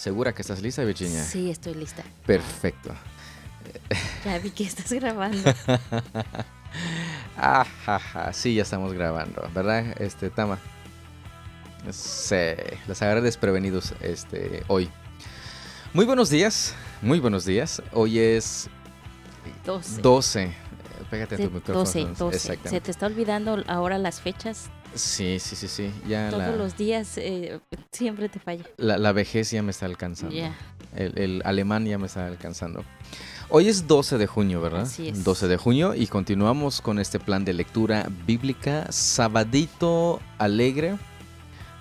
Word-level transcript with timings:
¿Segura 0.00 0.32
que 0.32 0.40
estás 0.40 0.62
lista, 0.62 0.82
Virginia? 0.82 1.22
Sí, 1.22 1.50
estoy 1.50 1.74
lista. 1.74 2.02
Perfecto. 2.24 2.94
Ya 4.24 4.38
vi 4.38 4.50
que 4.50 4.64
estás 4.64 4.90
grabando. 4.92 5.52
ah, 7.36 7.66
sí, 8.32 8.54
ya 8.54 8.62
estamos 8.62 8.94
grabando, 8.94 9.46
¿verdad? 9.54 10.00
Este, 10.00 10.30
Tama. 10.30 10.58
Sí, 11.90 12.36
las 12.86 13.02
agarré 13.02 13.20
desprevenidos 13.20 13.92
este, 14.00 14.62
hoy. 14.68 14.90
Muy 15.92 16.06
buenos 16.06 16.30
días, 16.30 16.74
muy 17.02 17.20
buenos 17.20 17.44
días. 17.44 17.82
Hoy 17.92 18.18
es 18.20 18.70
12. 19.66 20.00
12. 20.00 20.54
Pégate 21.10 21.34
a 21.34 21.38
tu 21.38 21.50
micrófono. 21.50 21.84
12, 21.84 22.06
12. 22.18 22.36
Exactamente. 22.36 22.70
Se 22.70 22.80
te 22.80 22.90
está 22.90 23.06
olvidando 23.06 23.62
ahora 23.66 23.98
las 23.98 24.20
fechas. 24.20 24.70
Sí, 24.94 25.38
sí, 25.38 25.54
sí, 25.56 25.68
sí. 25.68 25.92
Ya 26.08 26.30
Todos 26.30 26.42
la, 26.42 26.56
los 26.56 26.76
días 26.76 27.16
eh, 27.16 27.60
siempre 27.92 28.28
te 28.28 28.38
falla. 28.40 28.64
la, 28.76 28.98
la 28.98 29.12
vejez 29.12 29.50
ya 29.50 29.62
me 29.62 29.70
está 29.70 29.86
alcanzando. 29.86 30.34
Ya. 30.34 30.54
El, 30.96 31.16
el 31.18 31.42
alemán 31.44 31.86
ya 31.86 31.98
me 31.98 32.06
está 32.06 32.26
alcanzando. 32.26 32.84
Hoy 33.48 33.68
es 33.68 33.86
12 33.86 34.18
de 34.18 34.26
junio, 34.26 34.60
¿verdad? 34.60 34.82
Así 34.82 35.08
es. 35.08 35.22
12 35.24 35.48
de 35.48 35.56
junio 35.56 35.94
y 35.94 36.06
continuamos 36.06 36.80
con 36.80 36.98
este 36.98 37.18
plan 37.20 37.44
de 37.44 37.52
lectura 37.52 38.08
bíblica. 38.26 38.86
Sabadito 38.90 40.20
alegre, 40.38 40.96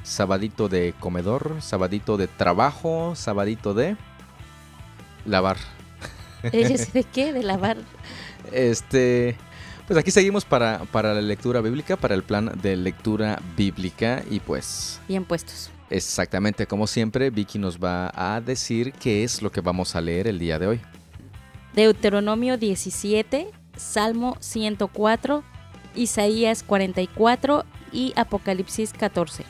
sabadito 0.04 0.70
de 0.70 0.94
comedor, 1.00 1.58
sabadito 1.62 2.18
de 2.18 2.28
trabajo, 2.28 3.14
sabadito 3.16 3.74
de 3.74 3.98
lavar. 5.26 5.58
¿Ella 6.52 6.78
sé 6.78 6.92
de 6.92 7.04
qué? 7.12 7.34
De 7.34 7.44
lavar. 7.44 7.78
Este, 8.52 9.36
pues 9.90 9.98
aquí 10.00 10.12
seguimos 10.12 10.46
para, 10.46 10.86
para 10.92 11.16
la 11.16 11.22
lectura 11.22 11.62
bíblica, 11.62 11.98
para 11.98 12.14
el 12.14 12.22
plan 12.22 12.52
de 12.62 12.76
lectura 12.78 13.42
bíblica 13.58 14.24
y 14.30 14.40
pues 14.40 15.02
Bien 15.08 15.26
puestos. 15.26 15.72
exactamente 15.90 16.68
como 16.68 16.86
siempre 16.86 17.32
Vicky 17.32 17.58
nos 17.58 17.80
va 17.80 18.12
a 18.14 18.40
decir 18.40 18.94
qué 18.94 19.24
es 19.24 19.42
lo 19.42 19.52
que 19.52 19.62
vamos 19.62 19.96
a 19.96 20.02
leer 20.02 20.28
el 20.28 20.38
día 20.38 20.60
de 20.60 20.68
hoy. 20.68 20.82
Deuteronomio 21.74 22.58
17, 22.58 23.50
Salmo 23.76 24.38
104, 24.40 25.44
Isaías 25.96 26.62
44 26.62 27.66
y 27.92 28.14
Apocalipsis 28.16 28.94
14. 28.94 29.44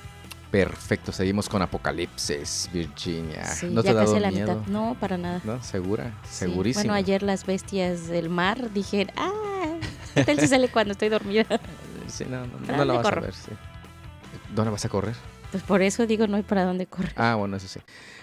Perfecto, 0.52 1.12
seguimos 1.12 1.50
con 1.50 1.62
Apocalipsis, 1.62 2.70
Virginia. 2.74 3.46
Sí, 3.46 3.68
¿No 3.70 3.82
te 3.84 3.90
ya 3.90 3.94
dado 3.94 4.08
casi 4.14 4.20
la 4.22 4.32
miedo? 4.32 4.56
mitad. 4.60 4.68
No, 4.72 4.96
para 5.00 5.18
nada. 5.18 5.42
¿No? 5.44 5.62
¿Segura? 5.62 6.14
Sí. 6.24 6.46
Segurísimo. 6.46 6.84
Bueno, 6.86 6.94
ayer 6.96 7.24
las 7.24 7.46
bestias 7.46 8.08
del 8.08 8.30
mar 8.30 8.72
dije, 8.74 9.08
ah, 9.16 9.69
¿qué 10.16 10.24
tal 10.26 10.40
si 10.40 10.48
sale 10.48 10.68
cuando 10.70 10.92
estoy 10.94 11.10
dormida? 11.10 11.46
Sí, 12.08 12.26
no, 12.30 12.46
no, 12.48 12.58
¿Para 12.66 12.78
no 12.80 12.86
la 12.86 12.94
vas 12.94 13.04
corro? 13.04 13.18
a 13.22 13.26
ver, 13.26 13.34
sí. 13.34 13.52
¿Dónde 14.54 14.72
vas 14.72 14.86
a 14.86 14.90
correr? 14.90 15.16
Pues 15.52 15.64
por 15.64 15.82
eso 15.82 16.06
digo, 16.06 16.28
no 16.28 16.38
hay 16.38 16.44
para 16.44 16.64
dónde 16.64 16.86
correr. 16.86 17.14
Ah, 17.16 17.36
bueno, 17.36 17.58
eso 17.58 17.68
sí. 17.68 17.80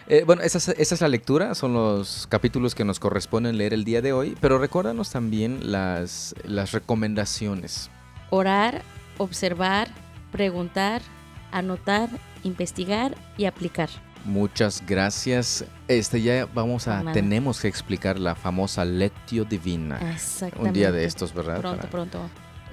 Eh, 0.08 0.22
bueno, 0.24 0.42
esa 0.42 0.58
es, 0.58 0.68
esa 0.68 0.94
es 0.94 1.00
la 1.00 1.08
lectura, 1.08 1.54
son 1.56 1.72
los 1.72 2.26
capítulos 2.28 2.74
que 2.76 2.84
nos 2.84 3.00
corresponden 3.00 3.58
leer 3.58 3.74
el 3.74 3.84
día 3.84 4.00
de 4.00 4.12
hoy, 4.12 4.36
pero 4.40 4.58
recuérdanos 4.58 5.10
también 5.10 5.72
las, 5.72 6.34
las 6.44 6.70
recomendaciones. 6.72 7.90
Orar, 8.30 8.82
observar, 9.18 9.88
preguntar, 10.30 11.02
anotar, 11.50 12.08
investigar 12.44 13.16
y 13.36 13.46
aplicar. 13.46 13.88
Muchas 14.26 14.82
gracias. 14.86 15.64
Este 15.88 16.20
ya 16.20 16.46
vamos 16.52 16.88
a, 16.88 17.02
tenemos 17.12 17.60
que 17.60 17.68
explicar 17.68 18.18
la 18.18 18.34
famosa 18.34 18.84
Lectio 18.84 19.44
Divina. 19.44 19.98
Exactamente. 20.12 20.68
Un 20.68 20.72
día 20.74 20.90
de 20.92 21.04
estos, 21.04 21.32
¿verdad? 21.32 21.60
Pronto, 21.60 21.76
Para- 21.78 21.90
pronto. 21.90 22.20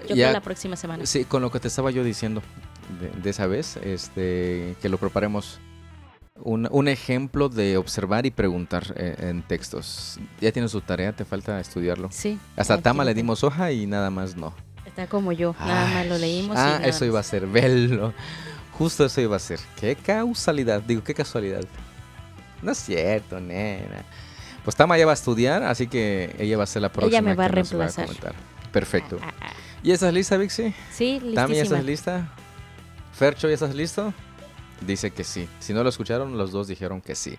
Yo 0.10 0.16
Ya- 0.16 0.26
creo 0.26 0.34
la 0.34 0.42
próxima 0.42 0.76
semana. 0.76 1.06
Sí, 1.06 1.26
con 1.26 1.42
lo 1.42 1.52
que 1.52 1.60
te 1.60 1.68
estaba 1.68 1.92
yo 1.92 2.04
diciendo 2.04 2.42
de, 3.00 3.10
de 3.22 3.30
esa 3.30 3.46
vez, 3.48 3.78
este, 3.78 4.76
que 4.82 4.90
lo 4.90 4.98
preparemos. 4.98 5.60
Un, 6.42 6.68
un 6.72 6.88
ejemplo 6.88 7.48
de 7.48 7.78
observar 7.78 8.26
y 8.26 8.32
preguntar 8.32 8.92
eh, 8.98 9.16
en 9.20 9.44
textos. 9.44 10.20
Ya 10.42 10.52
tienes 10.52 10.72
tu 10.72 10.82
tarea, 10.82 11.14
te 11.14 11.24
falta 11.24 11.60
estudiarlo. 11.60 12.10
Sí. 12.12 12.40
Hasta 12.58 12.82
Tama 12.82 13.06
le 13.06 13.14
dimos 13.14 13.44
hoja 13.44 13.72
y 13.72 13.86
nada 13.86 14.10
más 14.10 14.36
no. 14.36 14.54
Está 14.86 15.06
como 15.08 15.32
yo. 15.32 15.56
Nada 15.60 15.86
más 15.94 16.08
lo 16.08 16.18
leímos. 16.18 16.56
y 16.58 16.60
Ah, 16.60 16.64
nada 16.80 16.86
eso 16.88 17.06
iba 17.06 17.20
a 17.20 17.24
ser, 17.24 17.46
verlo. 17.48 18.14
Justo 18.78 19.06
eso 19.06 19.22
iba 19.22 19.36
a 19.36 19.40
ser. 19.40 19.60
Qué 19.80 19.96
causalidad, 19.96 20.82
digo, 20.82 21.04
qué 21.04 21.14
casualidad. 21.14 21.64
No 22.62 22.72
es 22.72 22.78
cierto, 22.80 23.40
nena. 23.40 24.04
Pues 24.64 24.76
Tama 24.76 24.98
ya 24.98 25.06
va 25.06 25.12
a 25.12 25.16
estudiar, 25.16 25.64
así 25.64 25.88
que 25.88 26.36
ella 26.40 26.58
va 26.58 26.64
a 26.64 26.68
ser 26.68 26.82
la 26.82 26.92
próxima. 26.92 27.22
me 27.22 27.36
va 27.36 27.46
a 27.46 27.50
que 27.50 27.56
reemplazar. 27.56 28.08
Perfecto. 28.72 29.20
Ah, 29.22 29.34
ah, 29.42 29.48
ah. 29.50 29.54
¿Y 29.84 29.92
estás 29.92 30.14
lista, 30.14 30.38
Vixi? 30.38 30.74
Sí, 30.92 31.20
Tami, 31.20 31.34
¿ya 31.34 31.48
listísima. 31.48 31.64
estás 31.64 31.86
lista? 31.86 32.34
Fercho, 33.14 33.48
¿ya 33.50 33.54
estás 33.56 33.76
listo? 33.76 34.14
Dice 34.82 35.12
que 35.12 35.24
sí. 35.24 35.48
Si 35.60 35.74
no 35.74 35.84
lo 35.84 35.90
escucharon, 35.90 36.38
los 36.38 36.52
dos 36.52 36.68
dijeron 36.68 37.02
que 37.02 37.16
sí. 37.16 37.38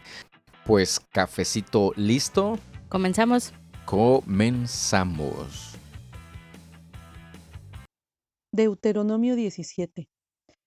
Pues 0.67 1.01
cafecito 1.11 1.93
listo, 1.97 2.59
Comenzamos. 2.89 3.53
comenzamos. 3.87 5.73
Deuteronomio 8.53 9.35
17. 9.35 10.09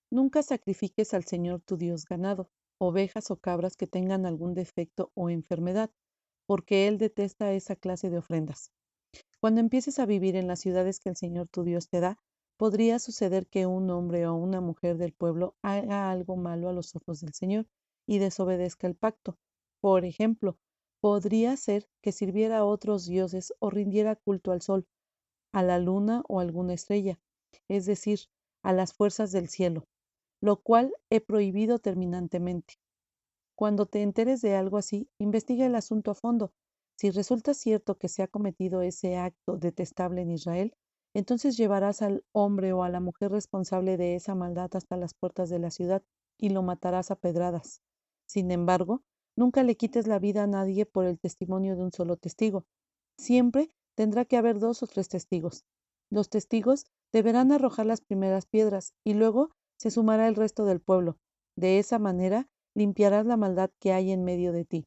Nunca 0.09 0.41
sacrifiques 0.41 1.13
al 1.13 1.25
Señor 1.25 1.62
tu 1.62 1.78
Dios 1.78 2.06
ganado, 2.06 2.50
ovejas 2.79 3.29
o 3.29 3.38
cabras 3.38 3.75
que 3.75 3.88
tengan 3.88 4.25
algún 4.25 4.53
defecto 4.53 5.12
o 5.16 5.29
enfermedad, 5.29 5.91
porque 6.45 6.88
Él 6.88 6.97
detesta 6.97 7.51
esa 7.51 7.75
clase 7.75 8.09
de 8.09 8.17
ofrendas. 8.17 8.72
Cuando 9.41 9.59
empieces 9.59 10.00
a 10.00 10.06
vivir 10.06 10.35
en 10.35 10.47
las 10.47 10.59
ciudades 10.59 11.00
que 11.00 11.09
el 11.09 11.17
Señor 11.17 11.50
tu 11.50 11.63
Dios 11.63 11.90
te 11.90 12.00
da, 12.00 12.17
podría 12.57 13.00
suceder 13.00 13.47
que 13.47 13.66
un 13.66 13.90
hombre 13.90 14.25
o 14.28 14.35
una 14.35 14.62
mujer 14.62 14.97
del 14.97 15.13
pueblo 15.13 15.56
haga 15.62 16.09
algo 16.09 16.38
malo 16.38 16.69
a 16.69 16.73
los 16.73 16.96
ojos 16.96 17.19
del 17.19 17.34
Señor 17.34 17.67
y 18.07 18.19
desobedezca 18.19 18.88
el 18.88 18.96
pacto. 18.96 19.38
Por 19.81 20.06
ejemplo, 20.06 20.57
podría 21.01 21.56
ser 21.57 21.88
que 22.01 22.12
sirviera 22.12 22.59
a 22.59 22.66
otros 22.66 23.06
dioses 23.06 23.53
o 23.59 23.69
rindiera 23.69 24.16
culto 24.16 24.51
al 24.51 24.62
sol, 24.62 24.88
a 25.51 25.63
la 25.63 25.79
luna 25.79 26.23
o 26.28 26.40
alguna 26.40 26.73
estrella 26.73 27.19
es 27.69 27.85
decir, 27.85 28.19
a 28.63 28.73
las 28.73 28.94
fuerzas 28.94 29.31
del 29.31 29.50
cielo, 29.50 29.85
lo 30.41 30.57
cual 30.57 30.93
he 31.09 31.21
prohibido 31.21 31.79
terminantemente. 31.79 32.75
Cuando 33.55 33.85
te 33.85 34.03
enteres 34.03 34.41
de 34.41 34.55
algo 34.55 34.77
así, 34.77 35.09
investiga 35.17 35.65
el 35.65 35.75
asunto 35.75 36.11
a 36.11 36.15
fondo. 36.15 36.51
Si 36.95 37.09
resulta 37.11 37.53
cierto 37.53 37.97
que 37.97 38.07
se 38.07 38.23
ha 38.23 38.27
cometido 38.27 38.81
ese 38.81 39.17
acto 39.17 39.57
detestable 39.57 40.21
en 40.21 40.31
Israel, 40.31 40.75
entonces 41.13 41.57
llevarás 41.57 42.01
al 42.01 42.23
hombre 42.31 42.73
o 42.73 42.83
a 42.83 42.89
la 42.89 42.99
mujer 42.99 43.31
responsable 43.31 43.97
de 43.97 44.15
esa 44.15 44.35
maldad 44.35 44.69
hasta 44.75 44.97
las 44.97 45.13
puertas 45.15 45.49
de 45.49 45.59
la 45.59 45.71
ciudad 45.71 46.03
y 46.37 46.49
lo 46.49 46.61
matarás 46.61 47.09
a 47.09 47.15
pedradas. 47.15 47.81
Sin 48.27 48.51
embargo, 48.51 49.01
nunca 49.35 49.63
le 49.63 49.75
quites 49.75 50.05
la 50.05 50.19
vida 50.19 50.43
a 50.43 50.47
nadie 50.47 50.85
por 50.85 51.05
el 51.05 51.19
testimonio 51.19 51.75
de 51.75 51.83
un 51.83 51.91
solo 51.91 52.17
testigo. 52.17 52.65
Siempre 53.17 53.71
tendrá 53.95 54.25
que 54.25 54.37
haber 54.37 54.59
dos 54.59 54.83
o 54.83 54.87
tres 54.87 55.09
testigos. 55.09 55.65
Los 56.11 56.29
testigos 56.29 56.85
deberán 57.11 57.51
arrojar 57.51 57.87
las 57.87 58.01
primeras 58.01 58.45
piedras 58.45 58.93
y 59.03 59.15
luego 59.15 59.55
se 59.77 59.91
sumará 59.91 60.27
el 60.27 60.35
resto 60.35 60.65
del 60.65 60.81
pueblo. 60.81 61.17
De 61.55 61.79
esa 61.79 61.99
manera 61.99 62.49
limpiarás 62.75 63.25
la 63.25 63.38
maldad 63.38 63.71
que 63.79 63.93
hay 63.93 64.11
en 64.11 64.23
medio 64.23 64.51
de 64.51 64.65
ti. 64.65 64.85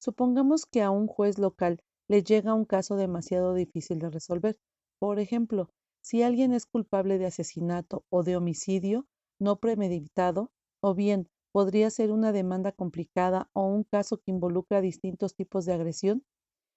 Supongamos 0.00 0.66
que 0.66 0.82
a 0.82 0.90
un 0.90 1.06
juez 1.06 1.38
local 1.38 1.80
le 2.08 2.22
llega 2.22 2.54
un 2.54 2.64
caso 2.64 2.96
demasiado 2.96 3.54
difícil 3.54 3.98
de 3.98 4.10
resolver. 4.10 4.58
Por 4.98 5.18
ejemplo, 5.18 5.70
si 6.02 6.22
alguien 6.22 6.52
es 6.52 6.66
culpable 6.66 7.18
de 7.18 7.26
asesinato 7.26 8.04
o 8.10 8.22
de 8.22 8.36
homicidio 8.36 9.06
no 9.40 9.56
premeditado, 9.56 10.50
o 10.80 10.94
bien 10.94 11.28
podría 11.52 11.90
ser 11.90 12.10
una 12.10 12.32
demanda 12.32 12.72
complicada 12.72 13.48
o 13.52 13.64
un 13.64 13.84
caso 13.84 14.18
que 14.18 14.30
involucra 14.30 14.80
distintos 14.80 15.34
tipos 15.34 15.64
de 15.64 15.72
agresión, 15.72 16.24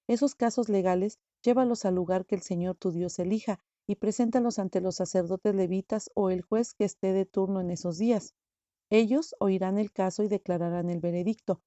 esos 0.07 0.35
casos 0.35 0.69
legales 0.69 1.19
llévalos 1.43 1.83
al 1.85 1.95
lugar 1.95 2.25
que 2.25 2.35
el 2.35 2.41
Señor 2.41 2.75
tu 2.77 2.91
Dios 2.91 3.19
elija 3.19 3.59
y 3.87 3.95
preséntalos 3.95 4.59
ante 4.59 4.81
los 4.81 4.95
sacerdotes 4.95 5.55
levitas 5.55 6.11
o 6.13 6.29
el 6.29 6.41
juez 6.41 6.73
que 6.73 6.83
esté 6.83 7.13
de 7.13 7.25
turno 7.25 7.61
en 7.61 7.71
esos 7.71 7.97
días. 7.97 8.35
Ellos 8.89 9.35
oirán 9.39 9.77
el 9.77 9.91
caso 9.91 10.23
y 10.23 10.27
declararán 10.27 10.89
el 10.89 10.99
veredicto. 10.99 11.61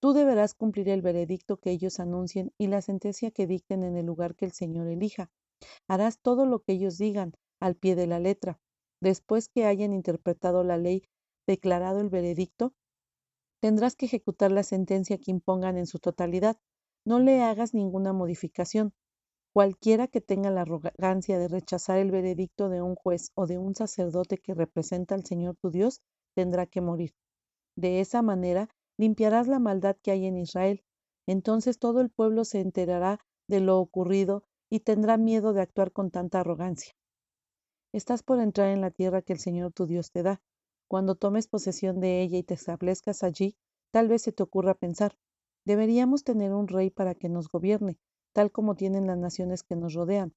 Tú 0.00 0.12
deberás 0.12 0.54
cumplir 0.54 0.88
el 0.88 1.02
veredicto 1.02 1.58
que 1.58 1.70
ellos 1.70 2.00
anuncien 2.00 2.52
y 2.56 2.68
la 2.68 2.82
sentencia 2.82 3.30
que 3.30 3.46
dicten 3.46 3.82
en 3.82 3.96
el 3.96 4.06
lugar 4.06 4.34
que 4.34 4.44
el 4.44 4.52
Señor 4.52 4.86
elija. 4.86 5.30
Harás 5.88 6.20
todo 6.20 6.46
lo 6.46 6.60
que 6.62 6.72
ellos 6.72 6.98
digan, 6.98 7.34
al 7.60 7.74
pie 7.74 7.96
de 7.96 8.06
la 8.06 8.20
letra. 8.20 8.60
Después 9.00 9.48
que 9.48 9.64
hayan 9.64 9.92
interpretado 9.92 10.64
la 10.64 10.76
ley, 10.76 11.04
declarado 11.46 12.00
el 12.00 12.10
veredicto, 12.10 12.74
tendrás 13.60 13.96
que 13.96 14.06
ejecutar 14.06 14.52
la 14.52 14.62
sentencia 14.62 15.18
que 15.18 15.30
impongan 15.30 15.76
en 15.76 15.86
su 15.86 15.98
totalidad. 15.98 16.56
No 17.04 17.18
le 17.18 17.42
hagas 17.42 17.74
ninguna 17.74 18.12
modificación. 18.12 18.92
Cualquiera 19.58 20.06
que 20.06 20.20
tenga 20.20 20.52
la 20.52 20.60
arrogancia 20.60 21.36
de 21.36 21.48
rechazar 21.48 21.98
el 21.98 22.12
veredicto 22.12 22.68
de 22.68 22.80
un 22.80 22.94
juez 22.94 23.32
o 23.34 23.48
de 23.48 23.58
un 23.58 23.74
sacerdote 23.74 24.38
que 24.38 24.54
representa 24.54 25.16
al 25.16 25.24
Señor 25.24 25.56
tu 25.56 25.72
Dios, 25.72 26.00
tendrá 26.36 26.66
que 26.66 26.80
morir. 26.80 27.16
De 27.76 27.98
esa 27.98 28.22
manera 28.22 28.68
limpiarás 28.96 29.48
la 29.48 29.58
maldad 29.58 29.96
que 30.00 30.12
hay 30.12 30.26
en 30.26 30.36
Israel. 30.36 30.84
Entonces 31.26 31.80
todo 31.80 32.00
el 32.00 32.08
pueblo 32.08 32.44
se 32.44 32.60
enterará 32.60 33.18
de 33.48 33.58
lo 33.58 33.80
ocurrido 33.80 34.44
y 34.70 34.78
tendrá 34.78 35.16
miedo 35.16 35.52
de 35.52 35.62
actuar 35.62 35.90
con 35.90 36.12
tanta 36.12 36.38
arrogancia. 36.38 36.94
Estás 37.92 38.22
por 38.22 38.38
entrar 38.38 38.68
en 38.68 38.80
la 38.80 38.92
tierra 38.92 39.22
que 39.22 39.32
el 39.32 39.40
Señor 39.40 39.72
tu 39.72 39.86
Dios 39.86 40.12
te 40.12 40.22
da. 40.22 40.40
Cuando 40.86 41.16
tomes 41.16 41.48
posesión 41.48 41.98
de 41.98 42.22
ella 42.22 42.38
y 42.38 42.44
te 42.44 42.54
establezcas 42.54 43.24
allí, 43.24 43.56
Tal 43.90 44.06
vez 44.06 44.22
se 44.22 44.32
te 44.32 44.42
ocurra 44.42 44.74
pensar, 44.74 45.16
deberíamos 45.64 46.22
tener 46.22 46.52
un 46.52 46.68
rey 46.68 46.90
para 46.90 47.14
que 47.14 47.30
nos 47.30 47.48
gobierne, 47.48 47.98
tal 48.38 48.52
como 48.52 48.76
tienen 48.76 49.08
las 49.08 49.18
naciones 49.18 49.64
que 49.64 49.74
nos 49.74 49.94
rodean. 49.94 50.32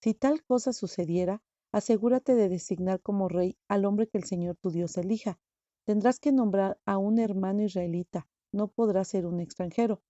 Si 0.00 0.14
tal 0.14 0.42
cosa 0.44 0.72
sucediera, 0.72 1.42
asegúrate 1.72 2.34
de 2.34 2.48
designar 2.48 3.02
como 3.02 3.28
rey 3.28 3.58
al 3.68 3.84
hombre 3.84 4.08
que 4.08 4.16
el 4.16 4.24
Señor 4.24 4.56
tu 4.56 4.70
Dios 4.70 4.96
elija. 4.96 5.38
Tendrás 5.84 6.18
que 6.18 6.32
nombrar 6.32 6.80
a 6.86 6.96
un 6.96 7.18
hermano 7.18 7.62
israelita, 7.62 8.26
no 8.50 8.68
podrá 8.68 9.04
ser 9.04 9.26
un 9.26 9.40
extranjero. 9.40 10.00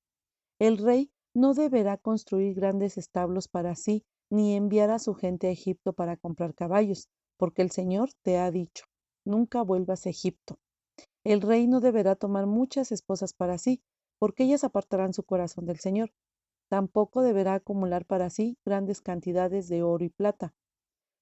El 0.60 0.78
rey 0.78 1.10
no 1.34 1.54
deberá 1.54 1.96
construir 1.96 2.54
grandes 2.54 2.98
establos 2.98 3.48
para 3.48 3.74
sí, 3.74 4.04
ni 4.30 4.54
enviar 4.54 4.90
a 4.90 5.00
su 5.00 5.14
gente 5.14 5.48
a 5.48 5.50
Egipto 5.50 5.92
para 5.92 6.16
comprar 6.16 6.54
caballos, 6.54 7.08
porque 7.36 7.62
el 7.62 7.72
Señor 7.72 8.10
te 8.22 8.38
ha 8.38 8.48
dicho, 8.52 8.84
nunca 9.24 9.60
vuelvas 9.62 10.06
a 10.06 10.10
Egipto. 10.10 10.60
El 11.24 11.40
rey 11.40 11.66
no 11.66 11.80
deberá 11.80 12.14
tomar 12.14 12.46
muchas 12.46 12.92
esposas 12.92 13.32
para 13.32 13.58
sí, 13.58 13.82
porque 14.20 14.44
ellas 14.44 14.62
apartarán 14.62 15.12
su 15.12 15.24
corazón 15.24 15.66
del 15.66 15.80
Señor. 15.80 16.12
Tampoco 16.68 17.22
deberá 17.22 17.54
acumular 17.54 18.04
para 18.04 18.30
sí 18.30 18.56
grandes 18.64 19.00
cantidades 19.00 19.68
de 19.68 19.82
oro 19.82 20.04
y 20.04 20.08
plata. 20.08 20.54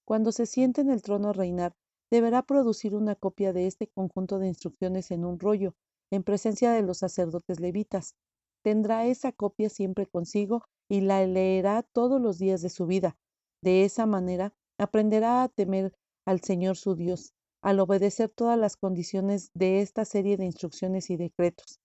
Cuando 0.04 0.32
se 0.32 0.46
siente 0.46 0.80
en 0.80 0.90
el 0.90 1.02
trono 1.02 1.30
a 1.30 1.32
reinar, 1.32 1.74
deberá 2.10 2.42
producir 2.42 2.94
una 2.94 3.14
copia 3.14 3.52
de 3.52 3.66
este 3.66 3.88
conjunto 3.88 4.38
de 4.38 4.48
instrucciones 4.48 5.10
en 5.10 5.24
un 5.24 5.38
rollo, 5.38 5.74
en 6.10 6.22
presencia 6.22 6.72
de 6.72 6.82
los 6.82 6.98
sacerdotes 6.98 7.60
levitas. 7.60 8.14
Tendrá 8.62 9.06
esa 9.06 9.32
copia 9.32 9.68
siempre 9.68 10.06
consigo 10.06 10.64
y 10.88 11.00
la 11.00 11.26
leerá 11.26 11.82
todos 11.82 12.20
los 12.20 12.38
días 12.38 12.62
de 12.62 12.68
su 12.68 12.86
vida. 12.86 13.16
De 13.62 13.84
esa 13.84 14.06
manera 14.06 14.54
aprenderá 14.78 15.42
a 15.42 15.48
temer 15.48 15.94
al 16.26 16.40
Señor 16.40 16.76
su 16.76 16.94
Dios, 16.94 17.34
al 17.62 17.80
obedecer 17.80 18.28
todas 18.28 18.58
las 18.58 18.76
condiciones 18.76 19.50
de 19.54 19.80
esta 19.80 20.04
serie 20.04 20.36
de 20.36 20.44
instrucciones 20.44 21.10
y 21.10 21.16
decretos. 21.16 21.81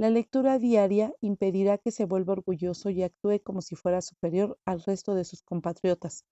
La 0.00 0.08
lectura 0.08 0.58
diaria 0.58 1.12
impedirá 1.20 1.76
que 1.76 1.90
se 1.90 2.06
vuelva 2.06 2.32
orgulloso 2.32 2.88
y 2.88 3.02
actúe 3.02 3.42
como 3.44 3.60
si 3.60 3.76
fuera 3.76 4.00
superior 4.00 4.58
al 4.64 4.82
resto 4.82 5.14
de 5.14 5.26
sus 5.26 5.42
compatriotas, 5.42 6.24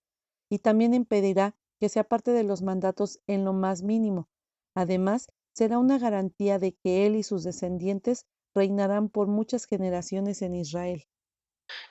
y 0.49 0.57
también 0.57 0.95
impedirá 0.95 1.55
que 1.79 1.87
sea 1.87 2.03
parte 2.03 2.31
de 2.31 2.41
los 2.41 2.63
mandatos 2.63 3.19
en 3.27 3.45
lo 3.45 3.53
más 3.53 3.83
mínimo. 3.83 4.27
Además, 4.73 5.27
será 5.53 5.77
una 5.77 5.99
garantía 5.99 6.57
de 6.57 6.73
que 6.73 7.05
él 7.05 7.15
y 7.15 7.21
sus 7.21 7.43
descendientes 7.43 8.25
reinarán 8.55 9.07
por 9.07 9.27
muchas 9.27 9.65
generaciones 9.65 10.41
en 10.41 10.55
Israel. 10.55 11.07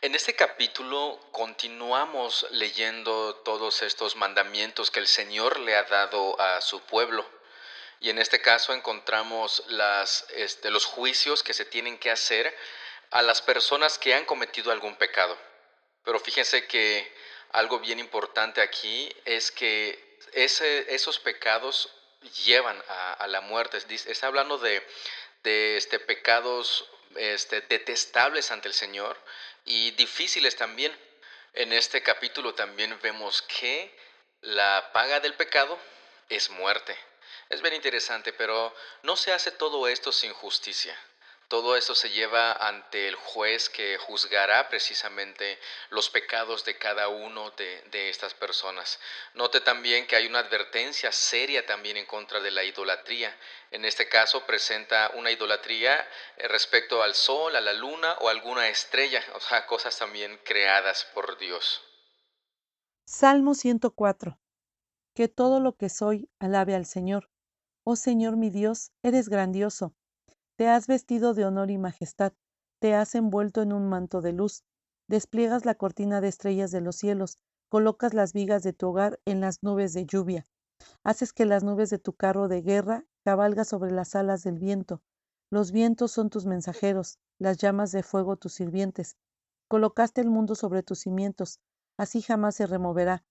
En 0.03 0.17
este 0.17 0.35
capítulo 0.35 1.21
continuamos 1.31 2.45
leyendo 2.51 3.37
todos 3.45 3.83
estos 3.83 4.17
mandamientos 4.17 4.91
que 4.91 4.99
el 4.99 5.07
Señor 5.07 5.61
le 5.61 5.77
ha 5.77 5.85
dado 5.85 6.41
a 6.41 6.61
su 6.61 6.81
pueblo. 6.81 7.25
Y 8.01 8.11
en 8.11 8.19
este 8.19 8.41
caso 8.41 8.73
encontramos 8.73 9.65
este, 10.31 10.71
los 10.71 10.85
juicios 10.85 11.43
que 11.43 11.55
se 11.55 11.65
tienen 11.65 11.99
que 11.99 12.11
hacer 12.11 12.57
a 13.11 13.23
las 13.23 13.43
personas 13.43 13.99
que 13.99 14.15
han 14.15 14.25
cometido 14.25 14.71
algún 14.71 14.97
pecado. 14.97 15.37
Pero 16.05 16.21
fíjense 16.21 16.67
que 16.67 17.13
algo 17.51 17.81
bien 17.81 17.99
importante 17.99 18.61
aquí 18.61 19.15
es 19.25 19.51
que 19.51 20.19
esos 20.33 21.19
pecados 21.19 21.93
llevan 22.45 22.83
a, 22.89 23.27
la 23.27 23.41
muerte. 23.41 23.79
Está 23.89 24.27
hablando 24.29 24.59
de, 24.59 24.87
de 25.43 25.77
este, 25.77 25.99
pecados 25.99 26.89
este, 27.17 27.63
detestables 27.63 28.51
ante 28.51 28.69
el 28.69 28.75
Señor 28.75 29.17
y 29.65 29.91
difíciles 29.93 30.57
también. 30.57 30.97
En 31.55 31.73
este 31.73 32.03
capítulo 32.03 32.55
también 32.55 32.99
vemos 33.03 33.43
que 33.43 33.97
la 34.43 34.91
paga 34.93 35.21
del 35.21 35.35
pecado 35.35 35.79
es 36.29 36.51
muerte. 36.51 36.97
Es 37.49 37.63
bien 37.63 37.75
interesante, 37.75 38.33
pero 38.33 38.75
no 39.03 39.17
se 39.17 39.33
hace 39.33 39.51
todo 39.51 39.89
esto 39.89 40.13
sin 40.13 40.33
justicia. 40.33 40.97
Todo 41.49 41.77
esto 41.77 41.95
se 41.95 42.11
lleva 42.11 42.53
ante 42.53 43.09
el 43.09 43.15
juez 43.15 43.71
que 43.71 43.97
juzgará 43.97 44.69
precisamente 44.69 45.59
los 45.89 46.11
pecados 46.11 46.63
de 46.67 46.77
cada 46.77 47.09
uno 47.09 47.51
de, 47.53 48.11
estas 48.11 48.35
personas. 48.35 49.01
Note 49.33 49.63
también 49.63 50.07
que 50.07 50.17
hay 50.17 50.27
una 50.27 50.41
advertencia 50.41 51.11
seria 51.11 51.65
también 51.65 51.97
en 51.97 52.05
contra 52.05 52.41
de 52.41 52.51
la 52.51 52.65
idolatría. 52.65 53.35
En 53.71 53.87
este 53.87 54.11
caso 54.11 54.45
presenta 54.45 55.11
una 55.15 55.31
idolatría 55.31 56.07
eh, 56.37 56.49
respecto 56.49 57.03
al 57.03 57.15
sol, 57.15 57.57
a 57.57 57.63
la 57.63 57.73
luna 57.73 58.13
o 58.21 58.29
alguna 58.29 58.69
estrella, 58.69 59.25
o 59.35 59.41
sea, 59.41 59.65
cosas 59.65 59.97
también 59.97 60.39
creadas 60.45 61.07
por 61.15 61.39
Dios. 61.39 61.83
Salmo 63.07 63.55
104. 63.55 64.39
Que 65.15 65.29
todo 65.29 65.61
lo 65.61 65.77
que 65.77 65.89
soy 65.89 66.29
alabe 66.39 66.75
al 66.75 66.85
Señor. 66.85 67.31
Oh 67.91 67.97
Señor 67.97 68.37
mi 68.37 68.51
Dios, 68.51 68.93
eres 69.03 69.31
grandioso 69.31 69.95
te 70.57 70.69
has 70.69 70.87
vestido 70.87 71.33
de 71.33 71.47
honor 71.47 71.71
y 71.71 71.79
majestad, 71.79 72.35
te 72.81 72.95
has 72.95 73.15
envuelto 73.15 73.63
en 73.63 73.73
un 73.73 73.89
manto 73.89 74.21
de 74.21 74.35
luz, 74.35 74.63
despliegas 75.09 75.65
la 75.65 75.75
cortina 75.75 76.21
de 76.21 76.29
estrellas 76.29 76.71
de 76.71 76.83
los 76.83 76.97
cielos, 76.97 77.39
colocas 77.71 78.13
las 78.13 78.35
vigas 78.35 78.63
de 78.63 78.75
tu 78.75 78.89
hogar 78.89 79.21
en 79.25 79.41
las 79.41 79.63
nubes 79.63 79.95
de 79.95 80.05
lluvia, 80.05 80.45
haces 81.03 81.33
que 81.33 81.47
las 81.47 81.65
nubes 81.65 81.89
de 81.89 81.99
tu 81.99 82.13
carro 82.13 82.47
de 82.47 82.61
guerra 82.61 83.07
cabalga 83.25 83.65
sobre 83.65 83.91
las 83.91 84.15
alas 84.15 84.43
del 84.43 84.59
viento. 84.59 85.01
Los 85.51 85.73
vientos 85.73 86.13
son 86.13 86.29
tus 86.29 86.45
mensajeros, 86.45 87.19
las 87.39 87.57
llamas 87.57 87.91
de 87.91 88.03
fuego 88.03 88.37
tus 88.37 88.53
sirvientes. 88.53 89.17
Colocaste 89.67 90.21
el 90.21 90.29
mundo 90.29 90.57
sobre 90.57 90.83
tus 90.83 90.99
cimientos, 90.99 91.59
así 91.97 92.21
jamás 92.21 92.55
se 92.55 92.67
removerá. 92.67 93.25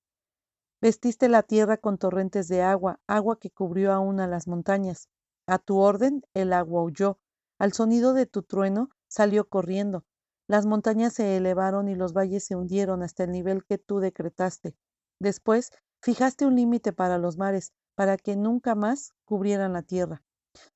Vestiste 0.79 1.27
la 1.27 1.41
tierra 1.41 1.77
con 1.77 1.97
torrentes 1.97 2.47
de 2.47 2.61
agua, 2.61 2.99
agua 3.07 3.39
que 3.39 3.49
cubrió 3.49 3.93
aún 3.93 4.19
a 4.19 4.27
las 4.27 4.47
montañas. 4.47 5.09
A 5.47 5.57
tu 5.57 5.79
orden 5.79 6.21
el 6.35 6.53
agua 6.53 6.83
huyó, 6.83 7.17
al 7.57 7.73
sonido 7.73 8.13
de 8.13 8.27
tu 8.27 8.43
trueno 8.43 8.89
salió 9.07 9.49
corriendo. 9.49 10.05
Las 10.47 10.67
montañas 10.67 11.13
se 11.13 11.35
elevaron 11.35 11.87
y 11.87 11.95
los 11.95 12.13
valles 12.13 12.45
se 12.45 12.55
hundieron 12.55 13.01
hasta 13.01 13.23
el 13.23 13.31
nivel 13.31 13.65
que 13.65 13.79
tú 13.79 13.99
decretaste. 13.99 14.75
Después 15.19 15.71
fijaste 16.01 16.45
un 16.45 16.55
límite 16.55 16.93
para 16.93 17.17
los 17.17 17.37
mares, 17.37 17.73
para 17.95 18.17
que 18.17 18.35
nunca 18.35 18.75
más 18.75 19.13
cubrieran 19.25 19.73
la 19.73 19.81
tierra. 19.81 20.21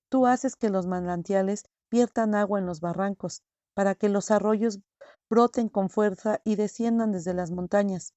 Tú 0.09 0.25
haces 0.25 0.55
que 0.55 0.69
los 0.69 0.87
manantiales 0.87 1.65
viertan 1.91 2.33
agua 2.33 2.57
en 2.57 2.65
los 2.65 2.81
barrancos, 2.81 3.43
para 3.75 3.93
que 3.93 4.09
los 4.09 4.31
arroyos 4.31 4.79
broten 5.29 5.69
con 5.69 5.89
fuerza 5.91 6.41
y 6.43 6.55
desciendan 6.55 7.11
desde 7.11 7.35
las 7.35 7.51
montañas. 7.51 8.15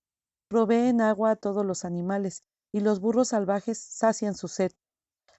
Proveen 0.49 1.01
agua 1.01 1.33
a 1.33 1.37
todos 1.37 1.65
los 1.65 1.85
animales, 1.85 2.45
y 2.71 2.81
los 2.81 3.01
burros 3.01 3.29
salvajes 3.29 3.79
sacian 3.79 4.35
su 4.35 4.49
sed. 4.49 4.73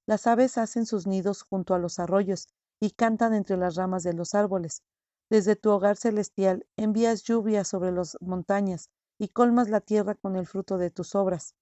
Las 0.06 0.28
aves 0.28 0.58
hacen 0.58 0.86
sus 0.86 1.08
nidos 1.08 1.42
junto 1.42 1.74
a 1.74 1.80
los 1.80 2.00
arroyos 2.00 2.48
y 2.80 2.92
cantan 2.92 3.34
entre 3.34 3.58
las 3.58 3.76
ramas 3.76 4.04
de 4.04 4.14
los 4.14 4.36
árboles. 4.36 4.84
Desde 5.30 5.56
tu 5.56 5.72
hogar 5.72 5.98
celestial 5.98 6.66
envías 6.78 7.24
lluvia 7.24 7.64
sobre 7.64 7.92
las 7.92 8.18
montañas 8.22 8.90
y 9.18 9.30
colmas 9.30 9.70
la 9.70 9.82
tierra 9.82 10.16
con 10.16 10.36
el 10.36 10.48
fruto 10.48 10.78
de 10.78 10.92
tus 10.92 11.16
obras. 11.16 11.56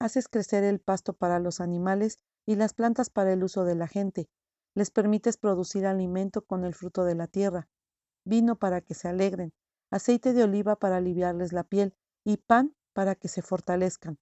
Haces 0.00 0.28
crecer 0.28 0.64
el 0.64 0.80
pasto 0.80 1.12
para 1.12 1.38
los 1.38 1.60
animales 1.60 2.18
y 2.46 2.56
las 2.56 2.74
plantas 2.74 3.10
para 3.10 3.32
el 3.32 3.44
uso 3.44 3.64
de 3.64 3.74
la 3.74 3.86
gente. 3.86 4.28
Les 4.74 4.90
permites 4.90 5.36
producir 5.36 5.86
alimento 5.86 6.42
con 6.44 6.64
el 6.64 6.74
fruto 6.74 7.04
de 7.04 7.14
la 7.14 7.28
tierra, 7.28 7.68
vino 8.24 8.56
para 8.56 8.80
que 8.80 8.94
se 8.94 9.08
alegren, 9.08 9.52
aceite 9.90 10.32
de 10.32 10.42
oliva 10.42 10.76
para 10.76 10.96
aliviarles 10.96 11.52
la 11.52 11.64
piel 11.64 11.94
y 12.24 12.38
pan 12.38 12.74
para 12.94 13.14
que 13.14 13.28
se 13.28 13.42
fortalezcan. 13.42 14.18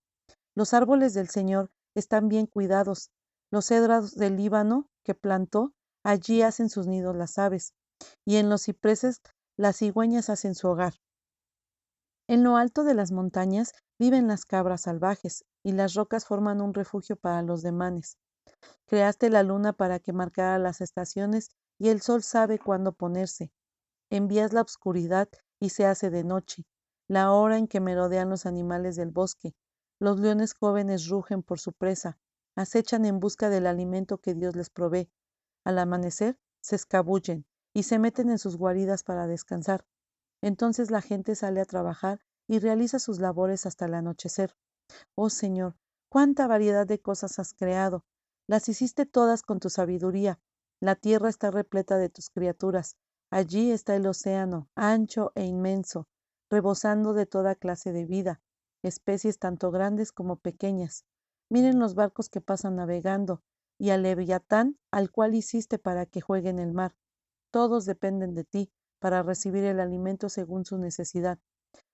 Los 0.56 0.74
árboles 0.74 1.14
del 1.14 1.28
Señor 1.28 1.70
están 1.94 2.28
bien 2.28 2.46
cuidados, 2.46 3.12
los 3.52 3.66
cedros 3.66 4.16
del 4.16 4.36
Líbano 4.36 4.88
que 5.04 5.14
plantó, 5.14 5.72
allí 6.02 6.42
hacen 6.42 6.68
sus 6.68 6.88
nidos 6.88 7.14
las 7.14 7.38
aves, 7.38 7.74
y 8.24 8.36
en 8.36 8.48
los 8.48 8.64
cipreses 8.64 9.20
las 9.56 9.76
cigüeñas 9.76 10.30
hacen 10.30 10.54
su 10.54 10.68
hogar. 10.68 10.94
En 12.26 12.42
lo 12.42 12.56
alto 12.56 12.82
de 12.82 12.94
las 12.94 13.12
montañas 13.12 13.72
viven 13.98 14.26
las 14.26 14.44
cabras 14.44 14.82
salvajes, 14.82 15.44
y 15.62 15.72
las 15.72 15.94
rocas 15.94 16.24
forman 16.24 16.60
un 16.60 16.74
refugio 16.74 17.16
para 17.16 17.42
los 17.42 17.62
demanes. 17.62 18.16
Creaste 18.86 19.30
la 19.30 19.42
luna 19.42 19.72
para 19.72 19.98
que 19.98 20.12
marcara 20.12 20.58
las 20.58 20.80
estaciones, 20.80 21.50
y 21.78 21.88
el 21.88 22.00
sol 22.00 22.22
sabe 22.22 22.58
cuándo 22.58 22.92
ponerse. 22.92 23.52
Envías 24.10 24.52
la 24.52 24.62
oscuridad 24.62 25.28
y 25.60 25.70
se 25.70 25.86
hace 25.86 26.10
de 26.10 26.24
noche, 26.24 26.64
la 27.08 27.32
hora 27.32 27.58
en 27.58 27.68
que 27.68 27.80
merodean 27.80 28.30
los 28.30 28.46
animales 28.46 28.96
del 28.96 29.10
bosque. 29.10 29.54
Los 29.98 30.18
leones 30.18 30.54
jóvenes 30.54 31.08
rugen 31.08 31.42
por 31.42 31.58
su 31.60 31.72
presa, 31.72 32.18
acechan 32.56 33.04
en 33.04 33.20
busca 33.20 33.50
del 33.50 33.66
alimento 33.66 34.18
que 34.18 34.34
Dios 34.34 34.56
les 34.56 34.70
provee. 34.70 35.10
Al 35.64 35.78
amanecer, 35.78 36.38
se 36.60 36.76
escabullen 36.76 37.44
y 37.74 37.84
se 37.84 37.98
meten 37.98 38.30
en 38.30 38.38
sus 38.38 38.56
guaridas 38.56 39.02
para 39.04 39.26
descansar. 39.26 39.84
Entonces 40.42 40.90
la 40.90 41.02
gente 41.02 41.34
sale 41.34 41.60
a 41.60 41.64
trabajar 41.64 42.20
y 42.48 42.58
realiza 42.58 42.98
sus 42.98 43.20
labores 43.20 43.66
hasta 43.66 43.86
el 43.86 43.94
anochecer. 43.94 44.54
Oh 45.14 45.30
Señor, 45.30 45.76
cuánta 46.08 46.46
variedad 46.46 46.86
de 46.86 47.00
cosas 47.00 47.38
has 47.38 47.54
creado. 47.54 48.04
Las 48.46 48.68
hiciste 48.68 49.06
todas 49.06 49.42
con 49.42 49.60
tu 49.60 49.70
sabiduría. 49.70 50.40
La 50.80 50.96
tierra 50.96 51.28
está 51.28 51.50
repleta 51.50 51.96
de 51.96 52.08
tus 52.08 52.28
criaturas. 52.28 52.96
Allí 53.30 53.70
está 53.70 53.94
el 53.94 54.06
océano, 54.06 54.68
ancho 54.74 55.32
e 55.34 55.44
inmenso, 55.44 56.06
rebosando 56.52 57.14
de 57.14 57.24
toda 57.24 57.54
clase 57.54 57.92
de 57.92 58.04
vida, 58.04 58.42
especies 58.82 59.38
tanto 59.38 59.70
grandes 59.70 60.12
como 60.12 60.36
pequeñas. 60.36 61.06
Miren 61.48 61.78
los 61.78 61.94
barcos 61.94 62.28
que 62.28 62.42
pasan 62.42 62.76
navegando, 62.76 63.42
y 63.78 63.88
al 63.88 64.02
leviatán 64.02 64.78
al 64.90 65.10
cual 65.10 65.34
hiciste 65.34 65.78
para 65.78 66.04
que 66.04 66.20
juegue 66.20 66.50
en 66.50 66.58
el 66.58 66.74
mar. 66.74 66.94
Todos 67.50 67.86
dependen 67.86 68.34
de 68.34 68.44
ti 68.44 68.70
para 68.98 69.22
recibir 69.22 69.64
el 69.64 69.80
alimento 69.80 70.28
según 70.28 70.66
su 70.66 70.76
necesidad. 70.76 71.38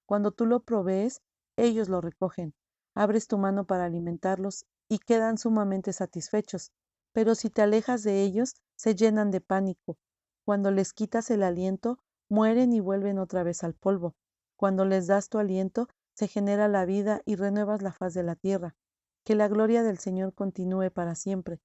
Cuando 0.07 0.33
tú 0.33 0.45
lo 0.45 0.65
provees, 0.65 1.23
ellos 1.57 1.89
lo 1.89 2.01
recogen. 2.01 2.53
Abres 2.97 3.29
tu 3.29 3.39
mano 3.39 3.65
para 3.65 3.85
alimentarlos 3.85 4.67
y 4.89 4.99
quedan 4.99 5.39
sumamente 5.39 5.93
satisfechos. 5.93 6.73
Pero 7.13 7.37
si 7.37 7.49
te 7.49 7.63
alejas 7.63 8.03
de 8.03 8.25
ellos, 8.25 8.57
se 8.77 8.97
llenan 8.97 9.31
de 9.31 9.41
pánico. 9.41 9.99
Cuando 10.45 10.73
les 10.73 10.93
quitas 10.93 11.31
el 11.31 11.45
aliento, 11.45 12.01
mueren 12.29 12.73
y 12.73 12.81
vuelven 12.81 13.21
otra 13.21 13.45
vez 13.45 13.63
al 13.63 13.75
polvo. 13.75 14.17
Cuando 14.59 14.85
les 14.85 15.07
das 15.07 15.29
tu 15.29 15.39
aliento, 15.39 15.87
se 16.15 16.27
genera 16.27 16.67
la 16.67 16.85
vida 16.85 17.23
y 17.25 17.37
renuevas 17.37 17.81
la 17.81 17.93
faz 17.93 18.13
de 18.13 18.25
la 18.25 18.35
tierra. 18.35 18.75
Que 19.23 19.37
la 19.37 19.47
gloria 19.47 19.85
del 19.85 19.99
Señor 19.99 20.35
continúe 20.35 20.91
para 20.91 21.15
siempre. 21.15 21.61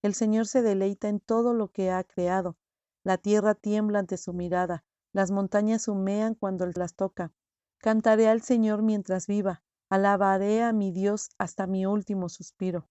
El 0.00 0.14
Señor 0.14 0.46
se 0.46 0.62
deleita 0.62 1.10
en 1.10 1.20
todo 1.20 1.52
lo 1.52 1.68
que 1.68 1.90
ha 1.90 2.02
creado. 2.04 2.56
La 3.04 3.18
tierra 3.18 3.54
tiembla 3.54 3.98
ante 3.98 4.16
su 4.16 4.32
mirada, 4.32 4.82
las 5.12 5.30
montañas 5.30 5.88
humean 5.88 6.34
cuando 6.34 6.64
las 6.66 6.94
toca. 6.94 7.34
Cantaré 7.80 8.28
al 8.28 8.40
Señor 8.40 8.80
mientras 8.80 9.26
viva, 9.26 9.62
alabaré 9.90 10.62
a 10.62 10.72
mi 10.72 10.90
Dios 10.90 11.28
hasta 11.36 11.66
mi 11.66 11.84
último 11.84 12.30
suspiro. 12.30 12.88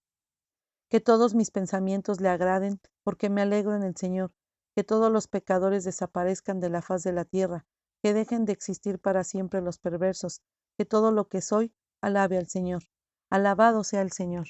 Que 0.88 1.00
todos 1.00 1.34
mis 1.34 1.50
pensamientos 1.50 2.20
le 2.20 2.28
agraden, 2.28 2.80
porque 3.02 3.28
me 3.28 3.42
alegro 3.42 3.74
en 3.74 3.82
el 3.82 3.96
Señor. 3.96 4.32
Que 4.76 4.84
todos 4.84 5.10
los 5.10 5.26
pecadores 5.26 5.82
desaparezcan 5.82 6.60
de 6.60 6.70
la 6.70 6.80
faz 6.80 7.02
de 7.02 7.12
la 7.12 7.24
tierra, 7.24 7.66
que 8.02 8.14
dejen 8.14 8.44
de 8.44 8.52
existir 8.52 8.98
para 8.98 9.24
siempre 9.24 9.60
los 9.60 9.78
perversos, 9.78 10.40
que 10.76 10.84
todo 10.84 11.10
lo 11.10 11.28
que 11.28 11.42
soy 11.42 11.72
alabe 12.00 12.38
al 12.38 12.48
Señor. 12.48 12.84
Alabado 13.30 13.84
sea 13.84 14.02
el 14.02 14.12
Señor. 14.12 14.48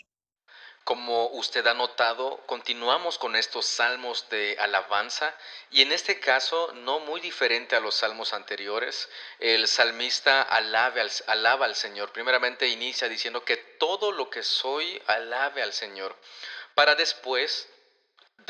Como 0.84 1.28
usted 1.32 1.66
ha 1.66 1.74
notado, 1.74 2.40
continuamos 2.46 3.18
con 3.18 3.36
estos 3.36 3.66
salmos 3.66 4.26
de 4.30 4.56
alabanza 4.58 5.34
y 5.70 5.82
en 5.82 5.92
este 5.92 6.18
caso 6.18 6.72
no 6.72 7.00
muy 7.00 7.20
diferente 7.20 7.76
a 7.76 7.80
los 7.80 7.96
salmos 7.96 8.32
anteriores. 8.32 9.10
El 9.38 9.68
salmista 9.68 10.40
alabe 10.40 11.02
al, 11.02 11.10
alaba 11.26 11.66
al 11.66 11.74
Señor. 11.74 12.10
Primeramente 12.12 12.68
inicia 12.68 13.06
diciendo 13.08 13.44
que 13.44 13.58
todo 13.58 14.12
lo 14.12 14.30
que 14.30 14.42
soy 14.42 15.02
alabe 15.06 15.62
al 15.62 15.74
Señor, 15.74 16.16
para 16.74 16.94
después 16.94 17.68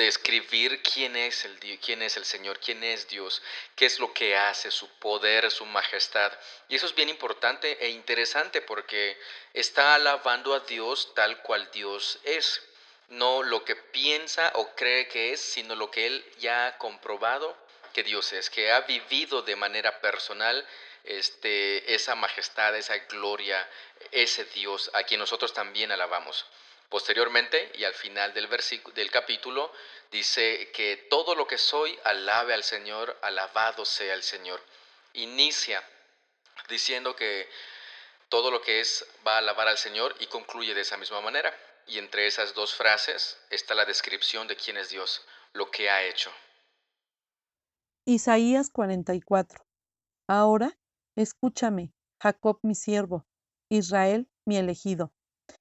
describir 0.04 0.82
quién 0.82 1.16
es 1.16 1.44
el 1.44 1.58
quién 1.80 2.02
es 2.02 2.16
el 2.16 2.24
Señor, 2.24 2.58
quién 2.60 2.82
es 2.82 3.08
Dios, 3.08 3.42
qué 3.76 3.86
es 3.86 3.98
lo 3.98 4.12
que 4.12 4.36
hace, 4.36 4.70
su 4.70 4.88
poder, 4.98 5.50
su 5.50 5.66
majestad. 5.66 6.32
Y 6.68 6.76
eso 6.76 6.86
es 6.86 6.94
bien 6.94 7.08
importante 7.08 7.84
e 7.84 7.90
interesante 7.90 8.62
porque 8.62 9.18
está 9.52 9.94
alabando 9.94 10.54
a 10.54 10.60
Dios 10.60 11.12
tal 11.14 11.42
cual 11.42 11.70
Dios 11.72 12.18
es, 12.24 12.62
no 13.08 13.42
lo 13.42 13.64
que 13.64 13.76
piensa 13.76 14.52
o 14.54 14.74
cree 14.74 15.08
que 15.08 15.32
es, 15.32 15.40
sino 15.40 15.74
lo 15.74 15.90
que 15.90 16.06
él 16.06 16.24
ya 16.38 16.66
ha 16.66 16.78
comprobado 16.78 17.56
que 17.92 18.02
Dios 18.04 18.32
es, 18.32 18.50
que 18.50 18.70
ha 18.70 18.80
vivido 18.82 19.42
de 19.42 19.56
manera 19.56 20.00
personal 20.00 20.66
este, 21.04 21.94
esa 21.94 22.14
majestad, 22.14 22.76
esa 22.76 22.96
gloria, 22.98 23.68
ese 24.12 24.44
Dios 24.44 24.90
a 24.94 25.02
quien 25.04 25.20
nosotros 25.20 25.52
también 25.52 25.90
alabamos. 25.90 26.46
Posteriormente 26.88 27.70
y 27.74 27.84
al 27.84 27.94
final 27.94 28.32
del, 28.32 28.48
del 28.94 29.10
capítulo 29.10 29.70
dice 30.10 30.70
que 30.72 30.96
todo 31.10 31.34
lo 31.34 31.46
que 31.46 31.58
soy 31.58 31.98
alabe 32.04 32.54
al 32.54 32.64
Señor, 32.64 33.18
alabado 33.22 33.84
sea 33.84 34.14
el 34.14 34.22
Señor. 34.22 34.60
Inicia 35.12 35.82
diciendo 36.68 37.14
que 37.14 37.48
todo 38.28 38.50
lo 38.50 38.60
que 38.62 38.80
es 38.80 39.06
va 39.26 39.34
a 39.34 39.38
alabar 39.38 39.68
al 39.68 39.78
Señor 39.78 40.14
y 40.20 40.26
concluye 40.26 40.74
de 40.74 40.80
esa 40.80 40.96
misma 40.96 41.20
manera. 41.20 41.54
Y 41.86 41.98
entre 41.98 42.26
esas 42.26 42.54
dos 42.54 42.74
frases 42.74 43.38
está 43.50 43.74
la 43.74 43.84
descripción 43.84 44.46
de 44.46 44.56
quién 44.56 44.76
es 44.76 44.90
Dios, 44.90 45.26
lo 45.52 45.70
que 45.70 45.90
ha 45.90 46.04
hecho. 46.04 46.30
Isaías 48.06 48.70
44. 48.70 49.64
Ahora, 50.26 50.78
escúchame, 51.16 51.92
Jacob 52.22 52.58
mi 52.62 52.74
siervo, 52.74 53.26
Israel 53.70 54.28
mi 54.46 54.56
elegido. 54.56 55.12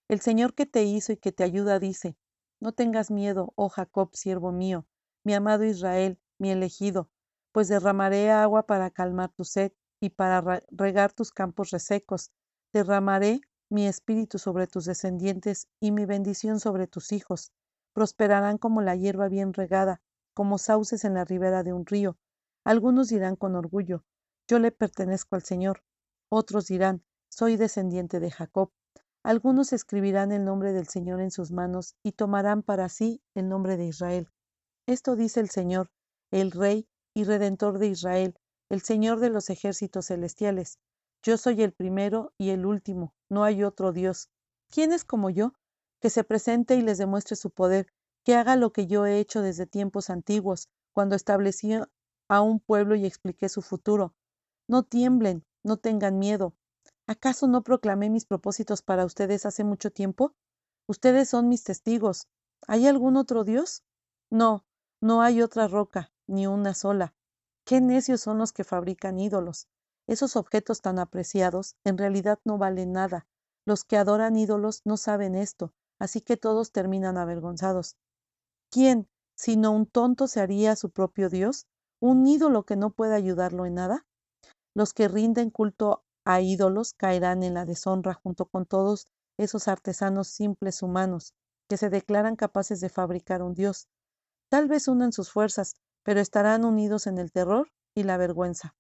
El 0.10 0.22
Señor 0.22 0.54
que 0.54 0.66
te 0.66 0.84
hizo 0.84 1.12
y 1.12 1.18
que 1.18 1.32
te 1.32 1.44
ayuda 1.44 1.80
dice, 1.80 2.16
No 2.62 2.72
tengas 2.72 3.12
miedo, 3.12 3.52
oh 3.56 3.70
Jacob, 3.70 4.12
siervo 4.14 4.52
mío, 4.52 4.88
mi 5.26 5.34
amado 5.34 5.66
Israel, 5.66 6.18
mi 6.40 6.50
elegido, 6.50 7.10
pues 7.52 7.68
derramaré 7.68 8.32
agua 8.32 8.66
para 8.68 8.90
calmar 8.90 9.32
tu 9.34 9.44
sed 9.44 9.74
y 10.00 10.12
para 10.12 10.64
regar 10.72 11.12
tus 11.12 11.32
campos 11.32 11.72
resecos. 11.72 12.32
Derramaré 12.72 13.42
mi 13.70 13.86
espíritu 13.86 14.40
sobre 14.40 14.68
tus 14.68 14.86
descendientes 14.86 15.68
y 15.82 15.92
mi 15.92 16.06
bendición 16.06 16.60
sobre 16.60 16.88
tus 16.88 17.12
hijos. 17.12 17.52
Prosperarán 17.94 18.58
como 18.58 18.82
la 18.82 18.96
hierba 18.96 19.28
bien 19.28 19.54
regada, 19.54 20.02
como 20.34 20.58
sauces 20.58 21.04
en 21.04 21.16
la 21.16 21.26
ribera 21.26 21.64
de 21.64 21.74
un 21.74 21.86
río. 21.86 22.18
Algunos 22.64 23.10
dirán 23.10 23.36
con 23.36 23.56
orgullo, 23.56 24.06
yo 24.48 24.60
le 24.60 24.72
pertenezco 24.72 25.36
al 25.36 25.44
Señor. 25.44 25.84
Otros 26.30 26.68
dirán, 26.68 27.04
soy 27.30 27.58
descendiente 27.58 28.20
de 28.20 28.32
Jacob. 28.32 28.72
Algunos 29.28 29.74
escribirán 29.74 30.32
el 30.32 30.46
nombre 30.46 30.72
del 30.72 30.88
Señor 30.88 31.20
en 31.20 31.32
sus 31.32 31.52
manos 31.52 31.98
y 32.02 32.14
tomarán 32.14 32.64
para 32.64 32.88
sí 32.88 33.22
el 33.36 33.50
nombre 33.50 33.76
de 33.76 33.84
Israel. 33.84 34.30
Esto 34.86 35.18
dice 35.18 35.42
el 35.42 35.50
Señor, 35.50 35.92
el 36.32 36.52
Rey 36.52 36.88
y 37.14 37.26
Redentor 37.26 37.78
de 37.78 37.88
Israel, 37.88 38.40
el 38.70 38.80
Señor 38.80 39.20
de 39.20 39.30
los 39.30 39.50
ejércitos 39.50 40.06
celestiales. 40.06 40.80
Yo 41.24 41.36
soy 41.36 41.62
el 41.62 41.74
primero 41.74 42.32
y 42.38 42.52
el 42.52 42.66
último, 42.66 43.14
no 43.28 43.44
hay 43.44 43.66
otro 43.66 43.92
Dios. 43.92 44.30
¿Quién 44.72 44.94
es 44.94 45.04
como 45.04 45.30
yo? 45.30 45.52
Que 46.00 46.10
se 46.10 46.24
presente 46.24 46.78
y 46.78 46.82
les 46.82 46.98
demuestre 46.98 47.36
su 47.36 47.50
poder, 47.52 47.88
que 48.24 48.34
haga 48.36 48.56
lo 48.56 48.72
que 48.72 48.88
yo 48.88 49.06
he 49.06 49.20
hecho 49.20 49.42
desde 49.42 49.66
tiempos 49.66 50.10
antiguos, 50.10 50.70
cuando 50.94 51.18
establecí 51.18 51.74
a 52.30 52.42
un 52.42 52.62
pueblo 52.62 52.96
y 52.96 53.06
expliqué 53.06 53.50
su 53.50 53.62
futuro. 53.62 54.14
No 54.70 54.84
tiemblen, 54.84 55.44
no 55.66 55.76
tengan 55.76 56.18
miedo, 56.18 56.56
¿Acaso 57.10 57.48
no 57.48 57.64
proclamé 57.64 58.10
mis 58.10 58.26
propósitos 58.26 58.82
para 58.82 59.06
ustedes 59.06 59.46
hace 59.46 59.64
mucho 59.64 59.92
tiempo? 59.92 60.34
Ustedes 60.88 61.30
son 61.30 61.48
mis 61.48 61.64
testigos. 61.64 62.28
¿Hay 62.68 62.86
algún 62.86 63.16
otro 63.16 63.46
Dios? 63.46 63.84
No, 64.30 64.66
no 65.02 65.22
hay 65.22 65.42
otra 65.42 65.70
roca, 65.70 66.12
ni 66.28 66.48
una 66.48 66.74
sola. 66.74 67.14
Qué 67.66 67.80
necios 67.80 68.20
son 68.20 68.38
los 68.38 68.52
que 68.52 68.66
fabrican 68.66 69.20
ídolos. 69.20 69.68
Esos 70.06 70.36
objetos 70.36 70.82
tan 70.82 71.00
apreciados 71.00 71.76
en 71.86 71.98
realidad 71.98 72.40
no 72.44 72.58
valen 72.58 72.92
nada. 72.92 73.26
Los 73.66 73.86
que 73.86 73.96
adoran 73.96 74.36
ídolos 74.36 74.82
no 74.84 74.98
saben 74.98 75.36
esto, 75.36 75.74
así 76.00 76.20
que 76.20 76.36
todos 76.36 76.74
terminan 76.74 77.18
avergonzados. 77.18 77.96
¿Quién, 78.70 79.08
sino 79.34 79.72
un 79.72 79.86
tonto, 79.86 80.28
se 80.28 80.42
haría 80.42 80.76
su 80.76 80.90
propio 80.90 81.30
Dios? 81.30 81.68
¿Un 82.02 82.28
ídolo 82.28 82.64
que 82.64 82.76
no 82.76 82.90
puede 82.90 83.16
ayudarlo 83.16 83.66
en 83.66 83.76
nada? 83.76 84.06
Los 84.74 84.94
que 84.94 85.08
rinden 85.08 85.50
culto 85.52 86.04
a 86.30 86.42
ídolos 86.42 86.94
caerán 86.94 87.42
en 87.42 87.54
la 87.54 87.64
deshonra 87.64 88.14
junto 88.14 88.48
con 88.48 88.66
todos 88.66 89.08
esos 89.38 89.70
artesanos 89.70 90.28
simples 90.28 90.84
humanos 90.84 91.34
que 91.70 91.78
se 91.78 91.90
declaran 91.90 92.36
capaces 92.36 92.82
de 92.82 92.90
fabricar 92.90 93.42
un 93.42 93.54
dios. 93.54 93.88
Tal 94.50 94.68
vez 94.68 94.90
unan 94.90 95.14
sus 95.14 95.32
fuerzas, 95.32 95.78
pero 96.04 96.20
estarán 96.20 96.66
unidos 96.66 97.08
en 97.08 97.18
el 97.18 97.32
terror 97.32 97.70
y 97.96 98.04
la 98.04 98.18
vergüenza. 98.18 98.76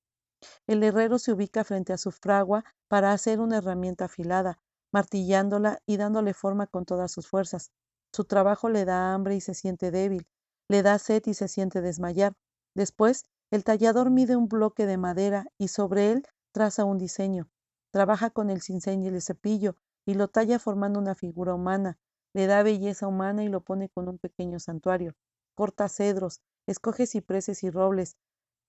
El 0.67 0.83
herrero 0.83 1.19
se 1.19 1.31
ubica 1.31 1.63
frente 1.63 1.93
a 1.93 1.97
su 1.97 2.11
fragua 2.11 2.65
para 2.89 3.13
hacer 3.13 3.39
una 3.39 3.59
herramienta 3.59 4.05
afilada, 4.05 4.59
martillándola 4.91 5.79
y 5.85 5.95
dándole 5.95 6.33
forma 6.33 6.67
con 6.67 6.83
todas 6.83 7.13
sus 7.13 7.29
fuerzas. 7.29 7.71
Su 8.11 8.25
trabajo 8.25 8.67
le 8.67 8.83
da 8.83 9.13
hambre 9.13 9.35
y 9.35 9.41
se 9.41 9.53
siente 9.53 9.89
débil, 9.89 10.27
le 10.67 10.83
da 10.83 10.99
sed 10.99 11.23
y 11.25 11.33
se 11.33 11.47
siente 11.47 11.79
desmayar. 11.79 12.33
Después, 12.75 13.23
el 13.51 13.63
tallador 13.63 14.09
mide 14.09 14.35
un 14.35 14.49
bloque 14.49 14.85
de 14.85 14.97
madera 14.97 15.45
y 15.57 15.69
sobre 15.69 16.11
él 16.11 16.27
traza 16.51 16.85
un 16.85 16.97
diseño, 16.97 17.49
trabaja 17.91 18.29
con 18.29 18.49
el 18.49 18.61
cincel 18.61 19.01
y 19.01 19.07
el 19.07 19.21
cepillo 19.21 19.75
y 20.05 20.13
lo 20.13 20.27
talla 20.27 20.59
formando 20.59 20.99
una 20.99 21.15
figura 21.15 21.53
humana, 21.53 21.97
le 22.33 22.47
da 22.47 22.63
belleza 22.63 23.07
humana 23.07 23.43
y 23.43 23.49
lo 23.49 23.61
pone 23.61 23.89
con 23.89 24.07
un 24.07 24.17
pequeño 24.19 24.59
santuario, 24.59 25.15
corta 25.55 25.89
cedros, 25.89 26.41
escoge 26.67 27.07
cipreses 27.07 27.63
y 27.63 27.69
robles, 27.69 28.17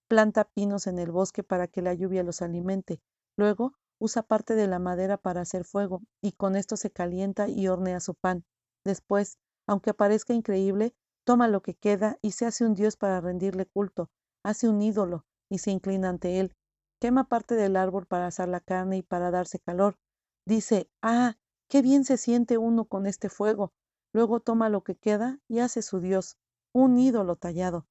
planta 0.09 0.45
pinos 0.45 0.87
en 0.87 0.99
el 0.99 1.11
bosque 1.11 1.43
para 1.43 1.69
que 1.69 1.83
la 1.83 1.95
lluvia 1.95 2.23
los 2.23 2.43
alimente, 2.43 3.01
luego 3.37 3.75
usa 4.01 4.23
parte 4.23 4.55
de 4.55 4.67
la 4.67 4.79
madera 4.79 5.17
para 5.17 5.43
hacer 5.43 5.65
fuego 5.65 6.03
y 6.23 6.33
con 6.33 6.57
esto 6.57 6.77
se 6.77 6.91
calienta 6.91 7.49
y 7.49 7.69
hornea 7.69 8.01
su 8.01 8.15
pan. 8.15 8.45
Después, 8.85 9.39
aunque 9.67 9.93
parezca 9.93 10.33
increíble, 10.33 10.95
toma 11.25 11.49
lo 11.49 11.63
que 11.63 11.75
queda 11.75 12.19
y 12.23 12.31
se 12.31 12.47
hace 12.47 12.65
un 12.65 12.75
dios 12.75 12.97
para 12.97 13.21
rendirle 13.21 13.67
culto, 13.67 14.11
hace 14.45 14.69
un 14.69 14.81
ídolo 14.81 15.27
y 15.51 15.59
se 15.59 15.71
inclina 15.71 16.09
ante 16.09 16.41
él, 16.41 16.55
quema 16.99 17.25
parte 17.25 17.55
del 17.55 17.77
árbol 17.77 18.07
para 18.07 18.27
asar 18.27 18.49
la 18.49 18.61
carne 18.61 18.99
y 18.99 19.03
para 19.03 19.31
darse 19.31 19.59
calor. 19.59 19.99
Dice, 20.45 20.91
ah, 21.03 21.37
qué 21.69 21.83
bien 21.83 22.05
se 22.05 22.17
siente 22.17 22.59
uno 22.59 22.85
con 22.87 23.07
este 23.07 23.29
fuego. 23.29 23.73
Luego 24.13 24.41
toma 24.41 24.69
lo 24.69 24.83
que 24.83 24.97
queda 24.97 25.39
y 25.49 25.61
hace 25.61 25.83
su 25.83 26.01
Dios, 26.01 26.39
un 26.73 26.99
ídolo 26.99 27.37
tallado. 27.37 27.87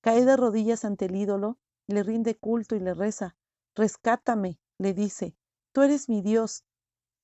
Cae 0.00 0.24
de 0.24 0.36
rodillas 0.36 0.84
ante 0.84 1.06
el 1.06 1.16
ídolo, 1.16 1.58
le 1.86 2.02
rinde 2.02 2.36
culto 2.36 2.76
y 2.76 2.80
le 2.80 2.94
reza. 2.94 3.36
Rescátame, 3.74 4.58
le 4.78 4.94
dice, 4.94 5.34
tú 5.72 5.82
eres 5.82 6.08
mi 6.08 6.20
Dios. 6.20 6.64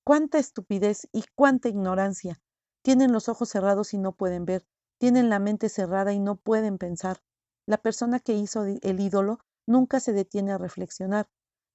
Cuánta 0.04 0.38
estupidez 0.38 1.08
y 1.12 1.24
cuánta 1.34 1.68
ignorancia. 1.68 2.40
Tienen 2.82 3.12
los 3.12 3.28
ojos 3.28 3.50
cerrados 3.50 3.92
y 3.92 3.98
no 3.98 4.12
pueden 4.12 4.46
ver, 4.46 4.66
tienen 4.98 5.28
la 5.28 5.38
mente 5.38 5.68
cerrada 5.68 6.12
y 6.12 6.18
no 6.18 6.36
pueden 6.36 6.78
pensar. 6.78 7.20
La 7.66 7.76
persona 7.76 8.18
que 8.18 8.32
hizo 8.32 8.64
el 8.64 9.00
ídolo 9.00 9.40
nunca 9.68 10.00
se 10.00 10.12
detiene 10.12 10.52
a 10.52 10.58
reflexionar. 10.58 11.28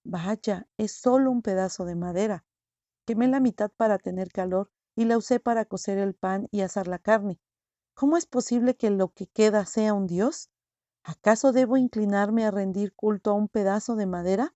Vaya, 0.03 0.67
es 0.77 0.91
solo 0.91 1.31
un 1.31 1.41
pedazo 1.41 1.85
de 1.85 1.95
madera. 1.95 2.43
Quemé 3.05 3.27
la 3.27 3.39
mitad 3.39 3.71
para 3.77 3.99
tener 3.99 4.31
calor 4.31 4.71
y 4.95 5.05
la 5.05 5.17
usé 5.17 5.39
para 5.39 5.65
cocer 5.65 5.97
el 5.99 6.15
pan 6.15 6.47
y 6.51 6.61
asar 6.61 6.87
la 6.87 6.99
carne. 6.99 7.39
¿Cómo 7.95 8.17
es 8.17 8.25
posible 8.25 8.75
que 8.75 8.89
lo 8.89 9.09
que 9.09 9.27
queda 9.27 9.65
sea 9.65 9.93
un 9.93 10.07
dios? 10.07 10.49
¿Acaso 11.03 11.51
debo 11.51 11.77
inclinarme 11.77 12.45
a 12.45 12.51
rendir 12.51 12.93
culto 12.95 13.31
a 13.31 13.33
un 13.35 13.47
pedazo 13.47 13.95
de 13.95 14.07
madera? 14.07 14.55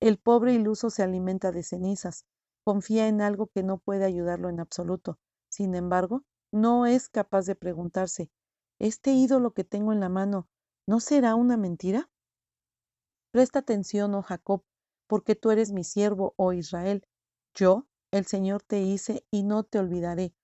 El 0.00 0.18
pobre 0.18 0.52
iluso 0.52 0.90
se 0.90 1.02
alimenta 1.02 1.52
de 1.52 1.62
cenizas, 1.62 2.24
confía 2.64 3.06
en 3.06 3.20
algo 3.20 3.46
que 3.46 3.62
no 3.62 3.78
puede 3.78 4.04
ayudarlo 4.04 4.48
en 4.48 4.58
absoluto. 4.58 5.18
Sin 5.48 5.74
embargo, 5.74 6.24
no 6.52 6.86
es 6.86 7.08
capaz 7.08 7.46
de 7.46 7.54
preguntarse, 7.54 8.30
¿este 8.80 9.12
ídolo 9.12 9.52
que 9.52 9.64
tengo 9.64 9.92
en 9.92 10.00
la 10.00 10.08
mano 10.08 10.48
no 10.86 11.00
será 11.00 11.34
una 11.34 11.56
mentira? 11.56 12.10
Presta 13.30 13.60
atención, 13.60 14.14
oh 14.14 14.22
Jacob, 14.22 14.62
porque 15.06 15.34
tú 15.34 15.50
eres 15.50 15.72
mi 15.72 15.84
siervo, 15.84 16.34
oh 16.36 16.52
Israel. 16.52 17.06
Yo, 17.54 17.86
el 18.10 18.26
Señor, 18.26 18.62
te 18.62 18.80
hice 18.80 19.24
y 19.30 19.42
no 19.42 19.64
te 19.64 19.78
olvidaré. 19.78 20.34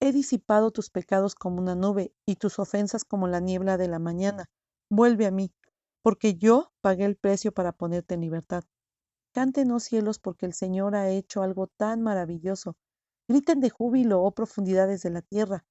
He 0.00 0.12
disipado 0.12 0.70
tus 0.70 0.88
pecados 0.90 1.34
como 1.34 1.60
una 1.60 1.74
nube 1.74 2.14
y 2.26 2.36
tus 2.36 2.58
ofensas 2.58 3.04
como 3.04 3.28
la 3.28 3.40
niebla 3.40 3.76
de 3.76 3.88
la 3.88 3.98
mañana. 3.98 4.50
Vuelve 4.88 5.26
a 5.26 5.30
mí, 5.30 5.52
porque 6.02 6.36
yo 6.36 6.72
pagué 6.80 7.04
el 7.04 7.16
precio 7.16 7.52
para 7.52 7.72
ponerte 7.72 8.14
en 8.14 8.22
libertad. 8.22 8.64
Canten, 9.32 9.70
oh 9.70 9.78
cielos, 9.78 10.18
porque 10.18 10.46
el 10.46 10.54
Señor 10.54 10.96
ha 10.96 11.10
hecho 11.10 11.42
algo 11.42 11.66
tan 11.66 12.02
maravilloso. 12.02 12.76
Griten 13.28 13.60
de 13.60 13.70
júbilo, 13.70 14.22
oh 14.22 14.32
profundidades 14.32 15.02
de 15.02 15.10
la 15.10 15.22
tierra. 15.22 15.64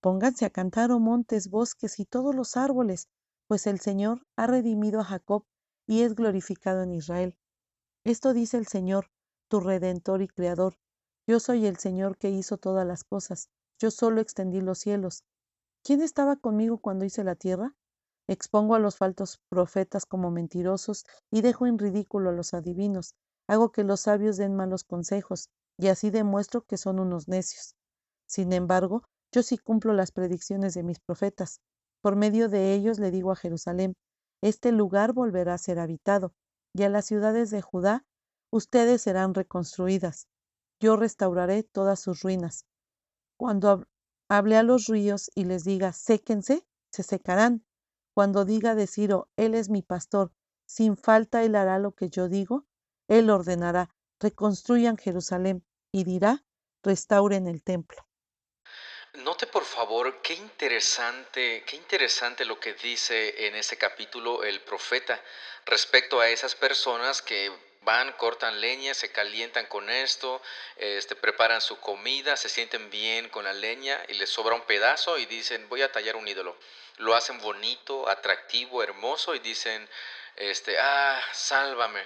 Pónganse 0.00 0.44
a 0.44 0.50
cantar, 0.50 0.90
oh 0.90 0.98
montes, 0.98 1.48
bosques 1.48 1.98
y 2.00 2.04
todos 2.04 2.34
los 2.34 2.56
árboles, 2.56 3.08
pues 3.50 3.66
el 3.66 3.80
Señor 3.80 4.22
ha 4.36 4.46
redimido 4.46 5.00
a 5.00 5.04
Jacob 5.04 5.42
y 5.84 6.02
es 6.02 6.14
glorificado 6.14 6.84
en 6.84 6.94
Israel. 6.94 7.36
Esto 8.04 8.32
dice 8.32 8.56
el 8.56 8.68
Señor, 8.68 9.08
tu 9.48 9.58
redentor 9.58 10.22
y 10.22 10.28
creador. 10.28 10.76
Yo 11.26 11.40
soy 11.40 11.66
el 11.66 11.76
Señor 11.76 12.16
que 12.16 12.30
hizo 12.30 12.58
todas 12.58 12.86
las 12.86 13.02
cosas. 13.02 13.48
Yo 13.80 13.90
solo 13.90 14.20
extendí 14.20 14.60
los 14.60 14.78
cielos. 14.78 15.24
¿Quién 15.82 16.00
estaba 16.00 16.36
conmigo 16.36 16.78
cuando 16.78 17.04
hice 17.04 17.24
la 17.24 17.34
tierra? 17.34 17.74
Expongo 18.28 18.76
a 18.76 18.78
los 18.78 18.96
faltos 18.96 19.40
profetas 19.48 20.06
como 20.06 20.30
mentirosos 20.30 21.04
y 21.32 21.40
dejo 21.40 21.66
en 21.66 21.76
ridículo 21.76 22.30
a 22.30 22.32
los 22.32 22.54
adivinos. 22.54 23.16
Hago 23.48 23.72
que 23.72 23.82
los 23.82 24.02
sabios 24.02 24.36
den 24.36 24.54
malos 24.54 24.84
consejos 24.84 25.48
y 25.76 25.88
así 25.88 26.10
demuestro 26.10 26.62
que 26.62 26.76
son 26.76 27.00
unos 27.00 27.26
necios. 27.26 27.74
Sin 28.28 28.52
embargo, 28.52 29.02
yo 29.32 29.42
sí 29.42 29.58
cumplo 29.58 29.92
las 29.92 30.12
predicciones 30.12 30.74
de 30.74 30.84
mis 30.84 31.00
profetas. 31.00 31.60
Por 32.02 32.16
medio 32.16 32.48
de 32.48 32.74
ellos 32.74 32.98
le 32.98 33.10
digo 33.10 33.30
a 33.32 33.36
Jerusalén, 33.36 33.94
este 34.42 34.72
lugar 34.72 35.12
volverá 35.12 35.54
a 35.54 35.58
ser 35.58 35.78
habitado, 35.78 36.32
y 36.74 36.84
a 36.84 36.88
las 36.88 37.04
ciudades 37.04 37.50
de 37.50 37.60
Judá, 37.60 38.04
ustedes 38.50 39.02
serán 39.02 39.34
reconstruidas. 39.34 40.26
Yo 40.80 40.96
restauraré 40.96 41.62
todas 41.62 42.00
sus 42.00 42.22
ruinas. 42.22 42.64
Cuando 43.38 43.86
hable 44.28 44.56
a 44.56 44.62
los 44.62 44.86
ríos 44.86 45.30
y 45.34 45.44
les 45.44 45.64
diga, 45.64 45.92
séquense, 45.92 46.64
se 46.90 47.02
secarán. 47.02 47.64
Cuando 48.14 48.44
diga 48.44 48.74
de 48.74 48.86
Ciro, 48.86 49.28
Él 49.36 49.54
es 49.54 49.68
mi 49.68 49.82
pastor, 49.82 50.32
sin 50.66 50.96
falta 50.96 51.42
Él 51.42 51.54
hará 51.54 51.78
lo 51.78 51.92
que 51.92 52.08
yo 52.08 52.28
digo, 52.28 52.64
Él 53.08 53.28
ordenará, 53.28 53.90
reconstruyan 54.20 54.96
Jerusalén 54.96 55.64
y 55.92 56.04
dirá, 56.04 56.44
restauren 56.82 57.46
el 57.46 57.62
templo. 57.62 57.98
Note 59.14 59.46
por 59.46 59.64
favor 59.64 60.22
qué 60.22 60.34
interesante, 60.34 61.64
qué 61.66 61.76
interesante 61.76 62.44
lo 62.44 62.60
que 62.60 62.74
dice 62.74 63.46
en 63.46 63.56
ese 63.56 63.76
capítulo 63.76 64.44
el 64.44 64.60
profeta 64.60 65.20
respecto 65.66 66.20
a 66.20 66.28
esas 66.28 66.54
personas 66.54 67.20
que 67.20 67.50
Van, 67.82 68.12
cortan 68.12 68.60
leña, 68.60 68.92
se 68.92 69.10
calientan 69.10 69.64
con 69.64 69.88
esto, 69.88 70.42
este, 70.76 71.16
preparan 71.16 71.62
su 71.62 71.80
comida, 71.80 72.36
se 72.36 72.50
sienten 72.50 72.90
bien 72.90 73.30
con 73.30 73.44
la 73.44 73.54
leña 73.54 73.98
y 74.08 74.14
les 74.14 74.28
sobra 74.28 74.54
un 74.54 74.66
pedazo 74.66 75.16
y 75.16 75.24
dicen, 75.24 75.66
voy 75.70 75.80
a 75.80 75.90
tallar 75.90 76.16
un 76.16 76.28
ídolo. 76.28 76.58
Lo 76.98 77.14
hacen 77.14 77.38
bonito, 77.40 78.06
atractivo, 78.06 78.82
hermoso 78.82 79.34
y 79.34 79.38
dicen, 79.38 79.88
este, 80.36 80.78
ah, 80.78 81.22
sálvame. 81.32 82.04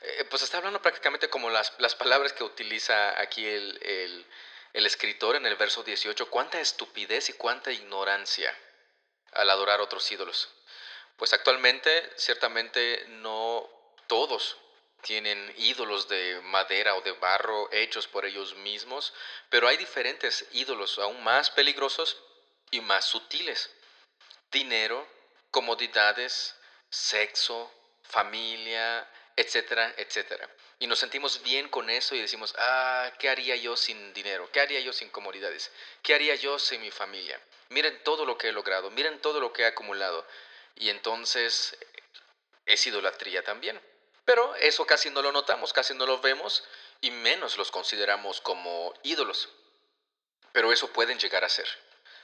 Eh, 0.00 0.24
pues 0.30 0.42
está 0.42 0.58
hablando 0.58 0.80
prácticamente 0.80 1.28
como 1.28 1.50
las, 1.50 1.72
las 1.78 1.96
palabras 1.96 2.32
que 2.32 2.44
utiliza 2.44 3.20
aquí 3.20 3.44
el, 3.44 3.80
el, 3.82 4.24
el 4.74 4.86
escritor 4.86 5.36
en 5.36 5.46
el 5.46 5.56
verso 5.56 5.82
18. 5.82 6.28
Cuánta 6.28 6.60
estupidez 6.60 7.30
y 7.30 7.32
cuánta 7.32 7.72
ignorancia 7.72 8.54
al 9.32 9.48
adorar 9.48 9.80
otros 9.80 10.10
ídolos. 10.12 10.50
Pues 11.16 11.32
actualmente 11.32 12.10
ciertamente 12.16 13.06
no 13.08 13.68
todos 14.08 14.56
tienen 15.02 15.54
ídolos 15.58 16.08
de 16.08 16.40
madera 16.44 16.96
o 16.96 17.02
de 17.02 17.12
barro 17.12 17.70
hechos 17.72 18.08
por 18.08 18.24
ellos 18.24 18.56
mismos, 18.56 19.12
pero 19.48 19.68
hay 19.68 19.76
diferentes 19.76 20.46
ídolos 20.52 20.98
aún 20.98 21.22
más 21.22 21.50
peligrosos 21.50 22.16
y 22.70 22.80
más 22.80 23.04
sutiles. 23.04 23.70
Dinero, 24.50 25.06
comodidades, 25.50 26.56
sexo, 26.90 27.70
familia, 28.02 29.08
etcétera, 29.36 29.94
etcétera. 29.98 30.48
Y 30.78 30.86
nos 30.86 30.98
sentimos 30.98 31.42
bien 31.42 31.68
con 31.68 31.88
eso 31.88 32.14
y 32.14 32.20
decimos, 32.20 32.54
ah, 32.58 33.12
¿qué 33.18 33.28
haría 33.28 33.56
yo 33.56 33.76
sin 33.76 34.12
dinero? 34.12 34.50
¿Qué 34.52 34.60
haría 34.60 34.80
yo 34.80 34.92
sin 34.92 35.08
comodidades? 35.08 35.70
¿Qué 36.02 36.14
haría 36.14 36.34
yo 36.34 36.58
sin 36.58 36.80
mi 36.80 36.90
familia? 36.90 37.40
Miren 37.68 38.02
todo 38.02 38.24
lo 38.24 38.36
que 38.36 38.48
he 38.48 38.52
logrado, 38.52 38.90
miren 38.90 39.20
todo 39.20 39.40
lo 39.40 39.52
que 39.52 39.62
he 39.62 39.66
acumulado. 39.66 40.26
Y 40.76 40.90
entonces 40.90 41.76
es 42.66 42.86
idolatría 42.86 43.42
también. 43.42 43.80
Pero 44.24 44.54
eso 44.56 44.86
casi 44.86 45.10
no 45.10 45.22
lo 45.22 45.32
notamos, 45.32 45.72
casi 45.72 45.94
no 45.94 46.06
lo 46.06 46.20
vemos 46.20 46.64
y 47.00 47.10
menos 47.10 47.56
los 47.58 47.70
consideramos 47.70 48.40
como 48.40 48.94
ídolos. 49.02 49.50
Pero 50.52 50.72
eso 50.72 50.92
pueden 50.92 51.18
llegar 51.18 51.44
a 51.44 51.48
ser. 51.48 51.68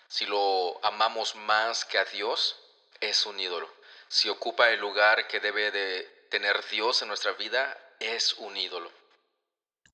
Si 0.09 0.27
lo 0.27 0.81
amamos 0.85 1.35
más 1.37 1.85
que 1.85 1.99
a 1.99 2.05
Dios, 2.05 2.57
es 3.01 3.27
un 3.27 3.39
ídolo. 3.39 3.73
Si 4.09 4.29
ocupa 4.29 4.71
el 4.71 4.81
lugar 4.81 5.29
que 5.29 5.41
debe 5.41 5.71
de 5.71 6.03
tener 6.31 6.67
Dios 6.69 7.03
en 7.03 7.09
nuestra 7.09 7.33
vida, 7.33 7.79
es 8.01 8.35
un 8.39 8.57
ídolo. 8.57 8.89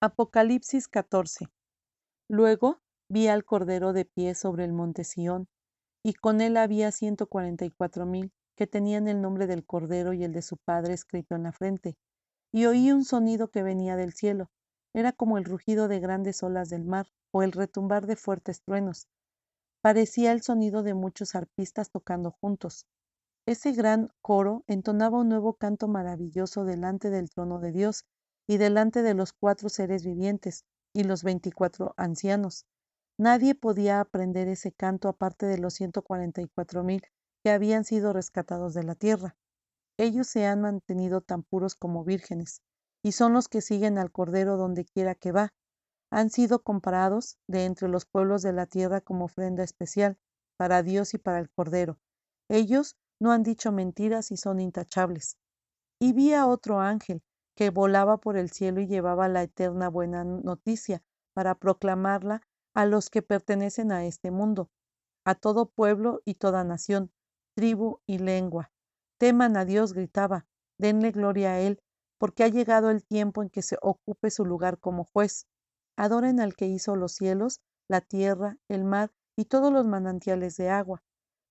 Apocalipsis 0.01 0.87
14. 0.87 1.49
Luego 2.29 2.81
vi 3.09 3.27
al 3.27 3.45
Cordero 3.45 3.92
de 3.92 4.05
pie 4.05 4.35
sobre 4.35 4.64
el 4.64 4.73
monte 4.73 5.03
Sión, 5.03 5.49
y 6.05 6.14
con 6.14 6.40
él 6.40 6.57
había 6.57 6.92
ciento 6.92 7.27
cuarenta 7.27 7.64
y 7.64 7.71
cuatro 7.71 8.07
mil 8.07 8.33
que 8.57 8.69
tenían 8.69 9.09
el 9.09 9.21
nombre 9.21 9.49
del 9.49 9.66
Cordero 9.66 10.12
y 10.12 10.23
el 10.23 10.33
de 10.33 10.42
su 10.42 10.57
Padre 10.57 10.95
escrito 10.95 11.35
en 11.35 11.42
la 11.42 11.53
frente. 11.53 11.97
Y 12.53 12.66
oí 12.66 12.92
un 12.92 13.05
sonido 13.05 13.51
que 13.51 13.64
venía 13.64 13.97
del 13.97 14.12
cielo. 14.12 14.51
Era 14.95 15.12
como 15.12 15.37
el 15.37 15.45
rugido 15.45 15.88
de 15.88 15.99
grandes 15.99 16.42
olas 16.42 16.71
del 16.71 16.85
mar 16.85 17.09
o 17.33 17.42
el 17.42 17.53
retumbar 17.53 18.07
de 18.07 18.16
fuertes 18.16 18.62
truenos. 18.62 19.09
Parecía 19.83 20.33
el 20.33 20.42
sonido 20.42 20.83
de 20.83 20.95
muchos 20.95 21.35
arpistas 21.35 21.90
tocando 21.90 22.31
juntos. 22.31 22.87
Ese 23.46 23.70
gran 23.70 24.11
coro 24.22 24.64
entonaba 24.66 25.18
un 25.18 25.28
nuevo 25.28 25.54
canto 25.54 25.87
maravilloso 25.87 26.64
delante 26.64 27.11
del 27.11 27.30
trono 27.30 27.61
de 27.61 27.70
Dios 27.70 28.04
y 28.48 28.56
delante 28.56 29.02
de 29.02 29.14
los 29.14 29.32
cuatro 29.32 29.68
seres 29.68 30.04
vivientes 30.04 30.64
y 30.92 31.04
los 31.04 31.22
veinticuatro 31.22 31.94
ancianos. 31.96 32.66
Nadie 33.18 33.54
podía 33.54 34.00
aprender 34.00 34.48
ese 34.48 34.72
canto 34.72 35.09
aparte 35.09 35.46
de 35.46 35.59
los 35.59 35.74
ciento 35.74 36.02
cuarenta 36.02 36.42
y 36.42 36.48
cuatro 36.48 36.82
mil 36.82 37.02
que 37.44 37.50
habían 37.50 37.85
sido 37.85 38.12
rescatados 38.12 38.74
de 38.74 38.82
la 38.82 38.96
tierra. 38.96 39.37
Ellos 39.96 40.26
se 40.26 40.44
han 40.44 40.61
mantenido 40.61 41.20
tan 41.20 41.44
puros 41.44 41.76
como 41.76 42.04
vírgenes, 42.04 42.62
y 43.02 43.12
son 43.12 43.32
los 43.32 43.48
que 43.48 43.62
siguen 43.62 43.96
al 43.96 44.11
Cordero 44.11 44.56
donde 44.56 44.85
quiera 44.85 45.14
que 45.14 45.30
va. 45.30 45.54
Han 46.11 46.30
sido 46.30 46.62
comparados 46.62 47.38
de 47.46 47.64
entre 47.64 47.88
los 47.88 48.06
pueblos 48.06 48.42
de 48.42 48.52
la 48.52 48.66
tierra 48.66 49.00
como 49.00 49.26
ofrenda 49.26 49.62
especial 49.62 50.18
para 50.56 50.82
Dios 50.82 51.14
y 51.14 51.18
para 51.18 51.38
el 51.38 51.48
Cordero. 51.48 51.98
Ellos 52.48 52.96
no 53.20 53.33
han 53.33 53.42
dicho 53.42 53.72
mentiras 53.72 54.31
y 54.31 54.37
son 54.37 54.61
intachables. 54.61 55.37
Y 56.00 56.12
vi 56.12 56.35
a 56.35 56.46
otro 56.46 56.81
ángel 56.81 57.22
que 57.57 57.70
volaba 57.70 58.18
por 58.18 58.37
el 58.37 58.50
cielo 58.50 58.81
y 58.81 58.87
llevaba 58.87 59.29
la 59.29 59.42
eterna 59.42 59.88
buena 59.88 60.24
noticia 60.24 61.02
para 61.35 61.55
proclamarla 61.55 62.42
a 62.74 62.85
los 62.85 63.09
que 63.09 63.22
pertenecen 63.22 63.92
a 63.92 64.05
este 64.05 64.31
mundo, 64.31 64.68
a 65.24 65.35
todo 65.35 65.70
pueblo 65.70 66.20
y 66.24 66.35
toda 66.35 66.64
nación, 66.64 67.11
tribu 67.55 68.00
y 68.07 68.18
lengua. 68.18 68.70
Teman 69.18 69.57
a 69.57 69.64
Dios, 69.64 69.94
gritaba, 69.94 70.46
denle 70.79 71.11
gloria 71.11 71.52
a 71.52 71.61
Él, 71.61 71.81
porque 72.18 72.44
ha 72.44 72.48
llegado 72.48 72.90
el 72.90 73.05
tiempo 73.05 73.42
en 73.42 73.48
que 73.48 73.62
se 73.62 73.79
ocupe 73.81 74.31
su 74.31 74.44
lugar 74.44 74.79
como 74.79 75.05
juez. 75.05 75.46
Adoren 75.96 76.40
al 76.40 76.55
que 76.55 76.66
hizo 76.66 76.96
los 76.96 77.12
cielos, 77.12 77.61
la 77.88 78.02
tierra, 78.02 78.59
el 78.68 78.85
mar 78.85 79.11
y 79.37 79.46
todos 79.46 79.72
los 79.72 79.87
manantiales 79.87 80.57
de 80.57 80.68
agua. 80.68 81.02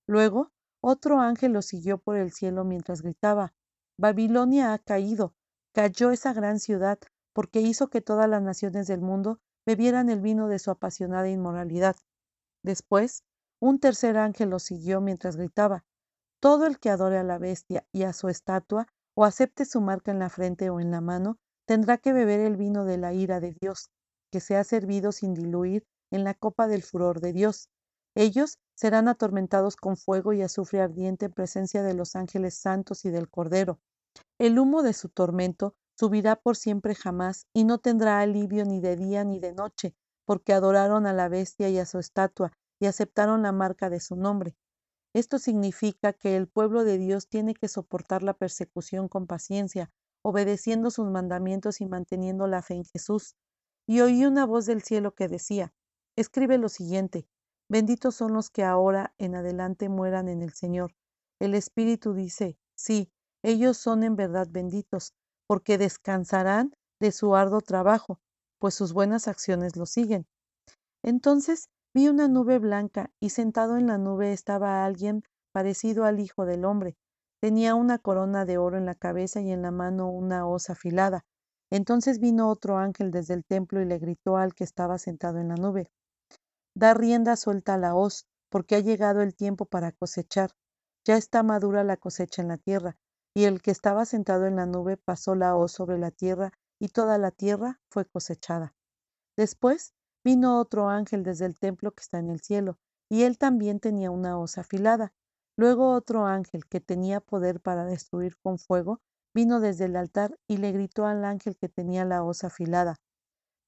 Luego, 0.06 0.52
otro 0.88 1.18
ángel 1.18 1.52
lo 1.52 1.62
siguió 1.62 1.98
por 1.98 2.16
el 2.16 2.30
cielo 2.30 2.62
mientras 2.64 3.02
gritaba, 3.02 3.52
Babilonia 3.98 4.72
ha 4.72 4.78
caído, 4.78 5.34
cayó 5.74 6.12
esa 6.12 6.32
gran 6.32 6.60
ciudad, 6.60 7.00
porque 7.32 7.60
hizo 7.60 7.88
que 7.88 8.00
todas 8.00 8.28
las 8.28 8.40
naciones 8.40 8.86
del 8.86 9.00
mundo 9.00 9.40
bebieran 9.66 10.10
el 10.10 10.20
vino 10.20 10.46
de 10.46 10.60
su 10.60 10.70
apasionada 10.70 11.28
inmoralidad. 11.28 11.96
Después, 12.62 13.24
un 13.60 13.80
tercer 13.80 14.16
ángel 14.16 14.50
los 14.50 14.62
siguió 14.62 15.00
mientras 15.00 15.36
gritaba, 15.36 15.84
Todo 16.40 16.66
el 16.66 16.78
que 16.78 16.90
adore 16.90 17.18
a 17.18 17.24
la 17.24 17.38
bestia 17.38 17.84
y 17.90 18.04
a 18.04 18.12
su 18.12 18.28
estatua, 18.28 18.86
o 19.16 19.24
acepte 19.24 19.64
su 19.64 19.80
marca 19.80 20.12
en 20.12 20.20
la 20.20 20.28
frente 20.28 20.70
o 20.70 20.78
en 20.78 20.92
la 20.92 21.00
mano, 21.00 21.36
tendrá 21.66 21.98
que 21.98 22.12
beber 22.12 22.38
el 22.38 22.56
vino 22.56 22.84
de 22.84 22.98
la 22.98 23.12
ira 23.12 23.40
de 23.40 23.56
Dios, 23.60 23.90
que 24.30 24.38
se 24.38 24.56
ha 24.56 24.62
servido 24.62 25.10
sin 25.10 25.34
diluir 25.34 25.84
en 26.12 26.22
la 26.22 26.34
copa 26.34 26.68
del 26.68 26.84
furor 26.84 27.20
de 27.20 27.32
Dios. 27.32 27.70
Ellos 28.14 28.60
serán 28.76 29.08
atormentados 29.08 29.74
con 29.74 29.96
fuego 29.96 30.32
y 30.32 30.42
azufre 30.42 30.80
ardiente 30.80 31.26
en 31.26 31.32
presencia 31.32 31.82
de 31.82 31.94
los 31.94 32.14
ángeles 32.14 32.54
santos 32.54 33.04
y 33.04 33.10
del 33.10 33.28
Cordero. 33.28 33.80
El 34.38 34.58
humo 34.58 34.82
de 34.82 34.92
su 34.92 35.08
tormento 35.08 35.74
subirá 35.98 36.36
por 36.36 36.56
siempre 36.56 36.94
jamás, 36.94 37.46
y 37.54 37.64
no 37.64 37.78
tendrá 37.78 38.20
alivio 38.20 38.64
ni 38.64 38.80
de 38.80 38.96
día 38.96 39.24
ni 39.24 39.40
de 39.40 39.52
noche, 39.52 39.94
porque 40.26 40.52
adoraron 40.52 41.06
a 41.06 41.14
la 41.14 41.28
bestia 41.28 41.70
y 41.70 41.78
a 41.78 41.86
su 41.86 41.98
estatua, 41.98 42.52
y 42.78 42.86
aceptaron 42.86 43.42
la 43.42 43.52
marca 43.52 43.88
de 43.88 44.00
su 44.00 44.14
nombre. 44.14 44.54
Esto 45.14 45.38
significa 45.38 46.12
que 46.12 46.36
el 46.36 46.46
pueblo 46.46 46.84
de 46.84 46.98
Dios 46.98 47.28
tiene 47.28 47.54
que 47.54 47.68
soportar 47.68 48.22
la 48.22 48.34
persecución 48.34 49.08
con 49.08 49.26
paciencia, 49.26 49.90
obedeciendo 50.22 50.90
sus 50.90 51.08
mandamientos 51.08 51.80
y 51.80 51.86
manteniendo 51.86 52.46
la 52.46 52.60
fe 52.60 52.74
en 52.74 52.84
Jesús. 52.84 53.34
Y 53.86 54.00
oí 54.00 54.26
una 54.26 54.44
voz 54.44 54.66
del 54.66 54.82
cielo 54.82 55.14
que 55.14 55.28
decía, 55.28 55.72
escribe 56.16 56.58
lo 56.58 56.68
siguiente, 56.68 57.26
benditos 57.68 58.14
son 58.14 58.32
los 58.32 58.50
que 58.50 58.64
ahora 58.64 59.14
en 59.18 59.34
adelante 59.34 59.88
mueran 59.88 60.28
en 60.28 60.42
el 60.42 60.52
Señor. 60.52 60.94
El 61.40 61.54
Espíritu 61.54 62.14
dice, 62.14 62.58
sí, 62.74 63.10
ellos 63.42 63.76
son 63.76 64.02
en 64.02 64.16
verdad 64.16 64.48
benditos, 64.50 65.14
porque 65.46 65.78
descansarán 65.78 66.72
de 67.00 67.12
su 67.12 67.36
arduo 67.36 67.60
trabajo, 67.60 68.18
pues 68.58 68.74
sus 68.74 68.92
buenas 68.92 69.28
acciones 69.28 69.76
lo 69.76 69.86
siguen. 69.86 70.26
Entonces 71.02 71.68
vi 71.94 72.08
una 72.08 72.28
nube 72.28 72.58
blanca, 72.58 73.10
y 73.20 73.30
sentado 73.30 73.76
en 73.76 73.86
la 73.86 73.98
nube 73.98 74.32
estaba 74.32 74.84
alguien 74.84 75.22
parecido 75.52 76.04
al 76.04 76.20
Hijo 76.20 76.44
del 76.46 76.64
Hombre. 76.64 76.96
Tenía 77.40 77.74
una 77.74 77.98
corona 77.98 78.44
de 78.44 78.58
oro 78.58 78.76
en 78.76 78.86
la 78.86 78.94
cabeza 78.94 79.40
y 79.40 79.50
en 79.50 79.62
la 79.62 79.70
mano 79.70 80.10
una 80.10 80.46
hoz 80.46 80.70
afilada. 80.70 81.24
Entonces 81.70 82.18
vino 82.18 82.48
otro 82.48 82.78
ángel 82.78 83.10
desde 83.10 83.34
el 83.34 83.44
templo 83.44 83.80
y 83.80 83.84
le 83.84 83.98
gritó 83.98 84.36
al 84.36 84.54
que 84.54 84.64
estaba 84.64 84.98
sentado 84.98 85.38
en 85.38 85.48
la 85.48 85.56
nube, 85.56 85.90
Da 86.76 86.92
rienda 86.92 87.36
suelta 87.36 87.72
a 87.72 87.78
la 87.78 87.94
hoz, 87.94 88.26
porque 88.50 88.76
ha 88.76 88.80
llegado 88.80 89.22
el 89.22 89.34
tiempo 89.34 89.64
para 89.64 89.92
cosechar. 89.92 90.50
Ya 91.06 91.16
está 91.16 91.42
madura 91.42 91.84
la 91.84 91.96
cosecha 91.96 92.42
en 92.42 92.48
la 92.48 92.58
tierra. 92.58 92.98
Y 93.34 93.44
el 93.44 93.62
que 93.62 93.70
estaba 93.70 94.04
sentado 94.04 94.44
en 94.44 94.56
la 94.56 94.66
nube 94.66 94.98
pasó 94.98 95.34
la 95.34 95.56
hoz 95.56 95.72
sobre 95.72 95.96
la 95.96 96.10
tierra, 96.10 96.52
y 96.78 96.88
toda 96.88 97.16
la 97.16 97.30
tierra 97.30 97.80
fue 97.88 98.04
cosechada. 98.04 98.74
Después 99.38 99.94
vino 100.22 100.60
otro 100.60 100.90
ángel 100.90 101.22
desde 101.22 101.46
el 101.46 101.58
templo 101.58 101.92
que 101.92 102.02
está 102.02 102.18
en 102.18 102.28
el 102.28 102.40
cielo, 102.40 102.78
y 103.10 103.22
él 103.22 103.38
también 103.38 103.80
tenía 103.80 104.10
una 104.10 104.38
hoz 104.38 104.58
afilada. 104.58 105.14
Luego 105.56 105.92
otro 105.92 106.26
ángel 106.26 106.66
que 106.66 106.80
tenía 106.80 107.20
poder 107.20 107.62
para 107.62 107.86
destruir 107.86 108.36
con 108.42 108.58
fuego, 108.58 109.00
vino 109.34 109.60
desde 109.60 109.86
el 109.86 109.96
altar 109.96 110.38
y 110.46 110.58
le 110.58 110.72
gritó 110.72 111.06
al 111.06 111.24
ángel 111.24 111.56
que 111.56 111.70
tenía 111.70 112.04
la 112.04 112.22
hoz 112.22 112.44
afilada, 112.44 112.96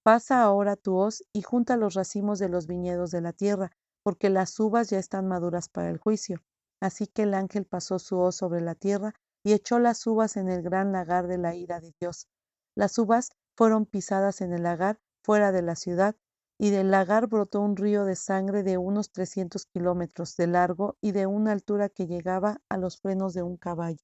Pasa 0.08 0.42
ahora 0.42 0.74
tu 0.74 0.96
hoz 0.96 1.22
y 1.34 1.42
junta 1.42 1.76
los 1.76 1.92
racimos 1.92 2.38
de 2.38 2.48
los 2.48 2.66
viñedos 2.66 3.10
de 3.10 3.20
la 3.20 3.34
tierra, 3.34 3.72
porque 4.02 4.30
las 4.30 4.58
uvas 4.58 4.88
ya 4.88 4.98
están 4.98 5.28
maduras 5.28 5.68
para 5.68 5.90
el 5.90 5.98
juicio. 5.98 6.40
Así 6.80 7.08
que 7.08 7.24
el 7.24 7.34
ángel 7.34 7.66
pasó 7.66 7.98
su 7.98 8.18
hoz 8.18 8.34
sobre 8.34 8.62
la 8.62 8.74
tierra 8.74 9.12
y 9.44 9.52
echó 9.52 9.78
las 9.78 10.06
uvas 10.06 10.38
en 10.38 10.48
el 10.48 10.62
gran 10.62 10.92
lagar 10.92 11.26
de 11.26 11.36
la 11.36 11.54
ira 11.54 11.82
de 11.82 11.92
Dios. 12.00 12.26
Las 12.74 12.96
uvas 12.96 13.32
fueron 13.54 13.84
pisadas 13.84 14.40
en 14.40 14.54
el 14.54 14.62
lagar 14.62 14.98
fuera 15.22 15.52
de 15.52 15.60
la 15.60 15.76
ciudad, 15.76 16.16
y 16.58 16.70
del 16.70 16.90
lagar 16.90 17.26
brotó 17.26 17.60
un 17.60 17.76
río 17.76 18.06
de 18.06 18.16
sangre 18.16 18.62
de 18.62 18.78
unos 18.78 19.12
trescientos 19.12 19.66
kilómetros 19.66 20.38
de 20.38 20.46
largo 20.46 20.96
y 21.02 21.12
de 21.12 21.26
una 21.26 21.52
altura 21.52 21.90
que 21.90 22.06
llegaba 22.06 22.62
a 22.70 22.78
los 22.78 22.98
frenos 22.98 23.34
de 23.34 23.42
un 23.42 23.58
caballo. 23.58 24.00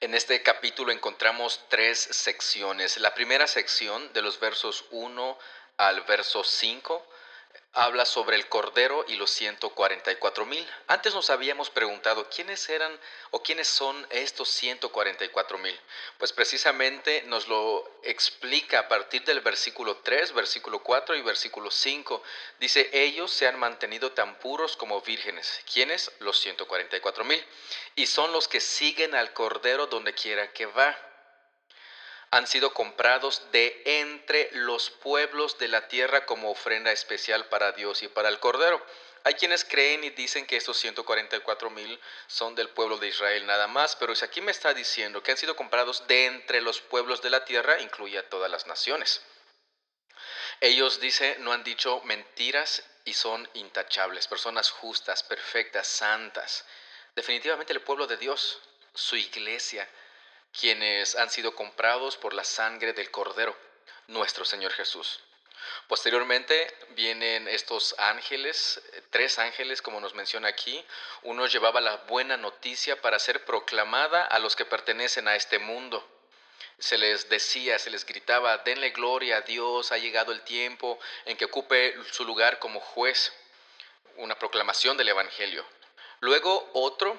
En 0.00 0.14
este 0.14 0.42
capítulo 0.42 0.92
encontramos 0.92 1.60
tres 1.68 1.98
secciones. 1.98 2.98
La 2.98 3.14
primera 3.14 3.46
sección, 3.46 4.12
de 4.12 4.22
los 4.22 4.38
versos 4.38 4.84
1 4.90 5.38
al 5.78 6.02
verso 6.02 6.44
5, 6.44 7.04
habla 7.74 8.06
sobre 8.06 8.36
el 8.36 8.48
Cordero 8.48 9.04
y 9.08 9.16
los 9.16 9.30
144 9.32 10.46
mil. 10.46 10.66
Antes 10.86 11.14
nos 11.14 11.28
habíamos 11.28 11.70
preguntado 11.70 12.28
quiénes 12.30 12.68
eran 12.68 12.98
o 13.32 13.42
quiénes 13.42 13.66
son 13.66 14.06
estos 14.10 14.48
144 14.48 15.58
mil. 15.58 15.78
Pues 16.18 16.32
precisamente 16.32 17.22
nos 17.26 17.48
lo 17.48 17.98
explica 18.04 18.78
a 18.80 18.88
partir 18.88 19.24
del 19.24 19.40
versículo 19.40 19.96
3, 19.98 20.32
versículo 20.32 20.82
4 20.84 21.16
y 21.16 21.22
versículo 21.22 21.70
5. 21.70 22.22
Dice, 22.60 22.88
ellos 22.92 23.32
se 23.32 23.48
han 23.48 23.58
mantenido 23.58 24.12
tan 24.12 24.38
puros 24.38 24.76
como 24.76 25.00
vírgenes. 25.00 25.60
¿Quiénes? 25.72 26.12
Los 26.20 26.38
144 26.40 27.24
mil. 27.24 27.44
Y 27.96 28.06
son 28.06 28.32
los 28.32 28.46
que 28.46 28.60
siguen 28.60 29.14
al 29.16 29.32
Cordero 29.32 29.88
donde 29.88 30.14
quiera 30.14 30.52
que 30.52 30.66
va 30.66 30.96
han 32.34 32.48
sido 32.48 32.74
comprados 32.74 33.42
de 33.52 33.80
entre 33.84 34.50
los 34.54 34.90
pueblos 34.90 35.56
de 35.58 35.68
la 35.68 35.86
tierra 35.86 36.26
como 36.26 36.50
ofrenda 36.50 36.90
especial 36.90 37.46
para 37.46 37.70
Dios 37.70 38.02
y 38.02 38.08
para 38.08 38.28
el 38.28 38.40
Cordero. 38.40 38.84
Hay 39.22 39.34
quienes 39.34 39.64
creen 39.64 40.02
y 40.02 40.10
dicen 40.10 40.44
que 40.44 40.56
estos 40.56 40.76
144 40.78 41.70
mil 41.70 42.00
son 42.26 42.56
del 42.56 42.70
pueblo 42.70 42.98
de 42.98 43.06
Israel 43.06 43.46
nada 43.46 43.68
más, 43.68 43.94
pero 43.94 44.12
aquí 44.20 44.40
me 44.40 44.50
está 44.50 44.74
diciendo 44.74 45.22
que 45.22 45.30
han 45.30 45.36
sido 45.36 45.54
comprados 45.54 46.08
de 46.08 46.26
entre 46.26 46.60
los 46.60 46.80
pueblos 46.80 47.22
de 47.22 47.30
la 47.30 47.44
tierra, 47.44 47.80
incluye 47.80 48.18
a 48.18 48.28
todas 48.28 48.50
las 48.50 48.66
naciones. 48.66 49.22
Ellos, 50.60 50.98
dice, 50.98 51.36
no 51.38 51.52
han 51.52 51.62
dicho 51.62 52.00
mentiras 52.02 52.82
y 53.04 53.14
son 53.14 53.48
intachables, 53.54 54.26
personas 54.26 54.70
justas, 54.70 55.22
perfectas, 55.22 55.86
santas. 55.86 56.64
Definitivamente 57.14 57.72
el 57.72 57.82
pueblo 57.82 58.08
de 58.08 58.16
Dios, 58.16 58.60
su 58.92 59.14
iglesia, 59.14 59.88
quienes 60.58 61.16
han 61.16 61.30
sido 61.30 61.54
comprados 61.54 62.16
por 62.16 62.34
la 62.34 62.44
sangre 62.44 62.92
del 62.92 63.10
Cordero, 63.10 63.56
nuestro 64.06 64.44
Señor 64.44 64.72
Jesús. 64.72 65.20
Posteriormente 65.88 66.74
vienen 66.90 67.48
estos 67.48 67.94
ángeles, 67.98 68.80
eh, 68.92 69.02
tres 69.10 69.38
ángeles 69.38 69.82
como 69.82 70.00
nos 70.00 70.14
menciona 70.14 70.48
aquí. 70.48 70.84
Uno 71.22 71.46
llevaba 71.46 71.80
la 71.80 71.96
buena 72.08 72.36
noticia 72.36 73.00
para 73.00 73.18
ser 73.18 73.44
proclamada 73.44 74.24
a 74.24 74.38
los 74.38 74.56
que 74.56 74.64
pertenecen 74.64 75.28
a 75.28 75.36
este 75.36 75.58
mundo. 75.58 76.06
Se 76.78 76.98
les 76.98 77.28
decía, 77.28 77.78
se 77.78 77.90
les 77.90 78.04
gritaba, 78.04 78.58
denle 78.58 78.90
gloria 78.90 79.38
a 79.38 79.40
Dios, 79.42 79.92
ha 79.92 79.98
llegado 79.98 80.32
el 80.32 80.42
tiempo 80.42 80.98
en 81.24 81.36
que 81.36 81.44
ocupe 81.44 81.94
su 82.10 82.24
lugar 82.24 82.58
como 82.58 82.80
juez. 82.80 83.32
Una 84.16 84.38
proclamación 84.38 84.96
del 84.96 85.08
Evangelio. 85.08 85.66
Luego 86.20 86.70
otro 86.72 87.18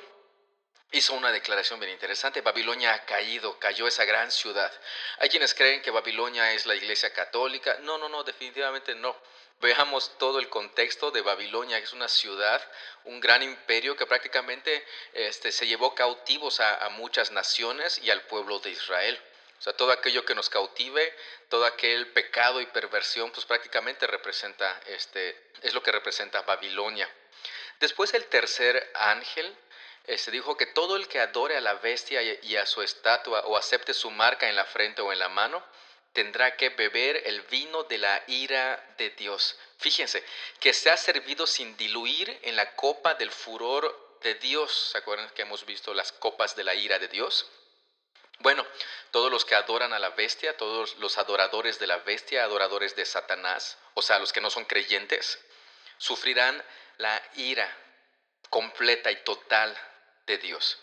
hizo 0.92 1.14
una 1.14 1.32
declaración 1.32 1.80
bien 1.80 1.92
interesante. 1.92 2.42
Babilonia 2.42 2.94
ha 2.94 3.06
caído, 3.06 3.60
cayó 3.60 3.88
esa 3.88 4.06
gran 4.06 4.32
ciudad. 4.32 4.72
Hay 5.18 5.30
quienes 5.30 5.54
creen 5.54 5.82
que 5.82 5.92
Babilonia 5.92 6.54
es 6.54 6.66
la 6.66 6.76
iglesia 6.76 7.12
católica. 7.14 7.78
No, 7.82 7.98
no, 7.98 8.10
no, 8.10 8.24
definitivamente 8.24 8.96
no. 8.96 9.16
Veamos 9.62 10.18
todo 10.18 10.40
el 10.40 10.50
contexto 10.50 11.12
de 11.12 11.22
Babilonia, 11.22 11.78
que 11.78 11.86
es 11.86 11.94
una 11.94 12.10
ciudad, 12.10 12.62
un 13.06 13.20
gran 13.20 13.42
imperio 13.42 13.96
que 13.96 14.06
prácticamente 14.06 14.86
este, 15.14 15.52
se 15.52 15.66
llevó 15.66 15.96
cautivos 15.96 16.60
a, 16.60 16.86
a 16.86 16.90
muchas 16.90 17.32
naciones 17.32 18.00
y 18.00 18.10
al 18.12 18.22
pueblo 18.24 18.60
de 18.60 18.72
Israel. 18.72 19.20
O 19.58 19.62
sea, 19.62 19.74
todo 19.74 19.92
aquello 19.92 20.26
que 20.26 20.36
nos 20.36 20.50
cautive, 20.50 21.16
todo 21.50 21.66
aquel 21.66 22.12
pecado 22.12 22.60
y 22.60 22.66
perversión, 22.66 23.32
pues 23.32 23.46
prácticamente 23.46 24.06
representa, 24.06 24.80
este, 24.88 25.52
es 25.62 25.74
lo 25.74 25.82
que 25.82 25.92
representa 25.92 26.42
Babilonia. 26.42 27.10
Después 27.80 28.14
el 28.14 28.26
tercer 28.26 28.92
ángel 28.94 29.56
este, 30.08 30.32
dijo 30.32 30.56
que 30.58 30.68
todo 30.68 30.96
el 30.96 31.08
que 31.08 31.20
adore 31.20 31.58
a 31.58 31.62
la 31.62 31.76
bestia 31.76 32.22
y 32.22 32.56
a 32.56 32.66
su 32.66 32.82
estatua 32.82 33.42
o 33.46 33.58
acepte 33.58 33.94
su 33.94 34.12
marca 34.12 34.50
en 34.50 34.56
la 34.56 34.66
frente 34.66 35.02
o 35.02 35.12
en 35.12 35.20
la 35.20 35.30
mano, 35.30 35.64
tendrá 36.16 36.56
que 36.56 36.70
beber 36.70 37.24
el 37.26 37.42
vino 37.42 37.84
de 37.84 37.98
la 37.98 38.24
ira 38.28 38.82
de 38.98 39.10
Dios. 39.12 39.58
Fíjense, 39.78 40.24
que 40.60 40.74
se 40.74 40.90
ha 40.90 40.98
servido 40.98 41.46
sin 41.46 41.76
diluir 41.76 42.40
en 42.44 42.56
la 42.56 42.76
copa 42.76 43.16
del 43.16 43.32
furor 43.32 44.18
de 44.22 44.36
Dios. 44.36 44.92
¿Se 44.92 44.98
acuerdan 44.98 45.30
que 45.32 45.42
hemos 45.42 45.66
visto 45.66 45.94
las 45.94 46.14
copas 46.14 46.56
de 46.56 46.64
la 46.64 46.74
ira 46.74 47.00
de 47.00 47.10
Dios? 47.10 47.46
Bueno, 48.40 48.66
todos 49.12 49.30
los 49.30 49.44
que 49.44 49.56
adoran 49.56 49.92
a 49.92 50.00
la 50.00 50.10
bestia, 50.10 50.56
todos 50.56 50.96
los 50.98 51.18
adoradores 51.18 51.80
de 51.80 51.88
la 51.88 51.98
bestia, 51.98 52.44
adoradores 52.44 52.96
de 52.96 53.06
Satanás, 53.06 53.78
o 53.94 54.02
sea, 54.02 54.20
los 54.20 54.32
que 54.32 54.42
no 54.42 54.50
son 54.50 54.66
creyentes, 54.66 55.40
sufrirán 55.98 56.64
la 56.98 57.22
ira 57.36 57.70
completa 58.50 59.12
y 59.12 59.18
total 59.24 59.78
de 60.26 60.38
Dios. 60.38 60.80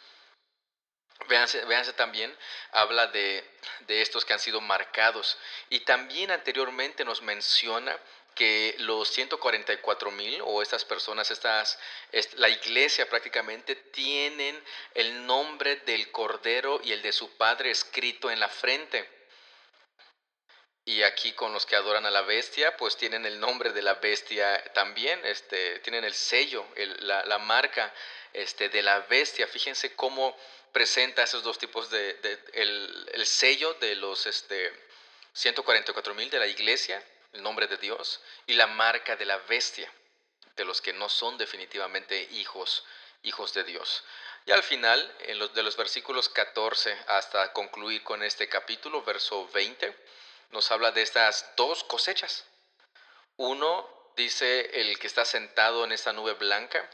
Véanse, 1.28 1.92
también, 1.92 2.36
habla 2.72 3.06
de, 3.08 3.44
estos 3.88 4.24
que 4.24 4.32
han 4.32 4.40
sido 4.40 4.60
marcados. 4.60 5.38
Y 5.70 5.80
también 5.80 6.30
anteriormente 6.30 7.04
nos 7.04 7.22
menciona 7.22 7.96
que 8.34 8.74
los 8.78 9.08
144 9.10 10.10
mil 10.10 10.40
o 10.44 10.62
estas 10.62 10.84
personas, 10.84 11.30
estas, 11.30 11.78
la 12.36 12.48
iglesia 12.48 13.08
prácticamente 13.08 13.76
tienen 13.76 14.62
el 14.94 15.26
nombre 15.26 15.76
del 15.76 16.10
Cordero 16.10 16.80
y 16.82 16.92
el 16.92 17.02
de 17.02 17.12
su 17.12 17.36
Padre 17.36 17.70
escrito 17.70 18.30
en 18.30 18.40
la 18.40 18.48
frente. 18.48 19.08
Y 20.84 21.04
aquí 21.04 21.32
con 21.32 21.52
los 21.52 21.64
que 21.64 21.76
adoran 21.76 22.06
a 22.06 22.10
la 22.10 22.22
bestia, 22.22 22.76
pues 22.76 22.96
tienen 22.96 23.24
el 23.24 23.38
nombre 23.38 23.70
de 23.70 23.82
la 23.82 23.94
bestia 23.94 24.64
también, 24.72 25.24
este, 25.24 25.78
tienen 25.80 26.02
el 26.02 26.12
sello, 26.14 26.66
la, 26.76 27.24
la, 27.24 27.38
marca 27.38 27.94
este, 28.32 28.68
de 28.68 28.82
la 28.82 29.00
bestia. 29.00 29.46
Fíjense 29.46 29.94
cómo 29.94 30.36
presenta 30.72 31.22
esos 31.22 31.42
dos 31.42 31.58
tipos 31.58 31.90
de, 31.90 32.18
el, 32.54 33.10
el, 33.12 33.26
sello 33.26 33.74
de 33.74 33.94
los 33.96 34.26
este, 34.26 34.72
144 35.34 36.14
mil 36.14 36.30
de 36.30 36.38
la 36.38 36.46
iglesia, 36.46 37.02
el 37.32 37.42
nombre 37.42 37.66
de 37.66 37.76
Dios, 37.76 38.20
y 38.46 38.54
la 38.54 38.66
marca 38.66 39.16
de 39.16 39.26
la 39.26 39.38
bestia, 39.38 39.92
de 40.56 40.64
los 40.64 40.80
que 40.80 40.92
no 40.92 41.08
son 41.08 41.38
definitivamente 41.38 42.22
hijos, 42.32 42.84
hijos 43.22 43.54
de 43.54 43.64
Dios. 43.64 44.04
Y 44.44 44.50
al 44.50 44.62
final, 44.62 45.14
en 45.20 45.38
los, 45.38 45.54
de 45.54 45.62
los 45.62 45.76
versículos 45.76 46.28
14 46.28 46.96
hasta 47.06 47.52
concluir 47.52 48.02
con 48.02 48.22
este 48.22 48.48
capítulo, 48.48 49.02
verso 49.02 49.48
20, 49.48 49.94
nos 50.50 50.70
habla 50.70 50.90
de 50.90 51.02
estas 51.02 51.50
dos 51.56 51.84
cosechas. 51.84 52.44
Uno 53.36 53.88
dice 54.16 54.80
el 54.80 54.98
que 54.98 55.06
está 55.06 55.24
sentado 55.24 55.84
en 55.84 55.92
esta 55.92 56.12
nube 56.12 56.34
blanca, 56.34 56.88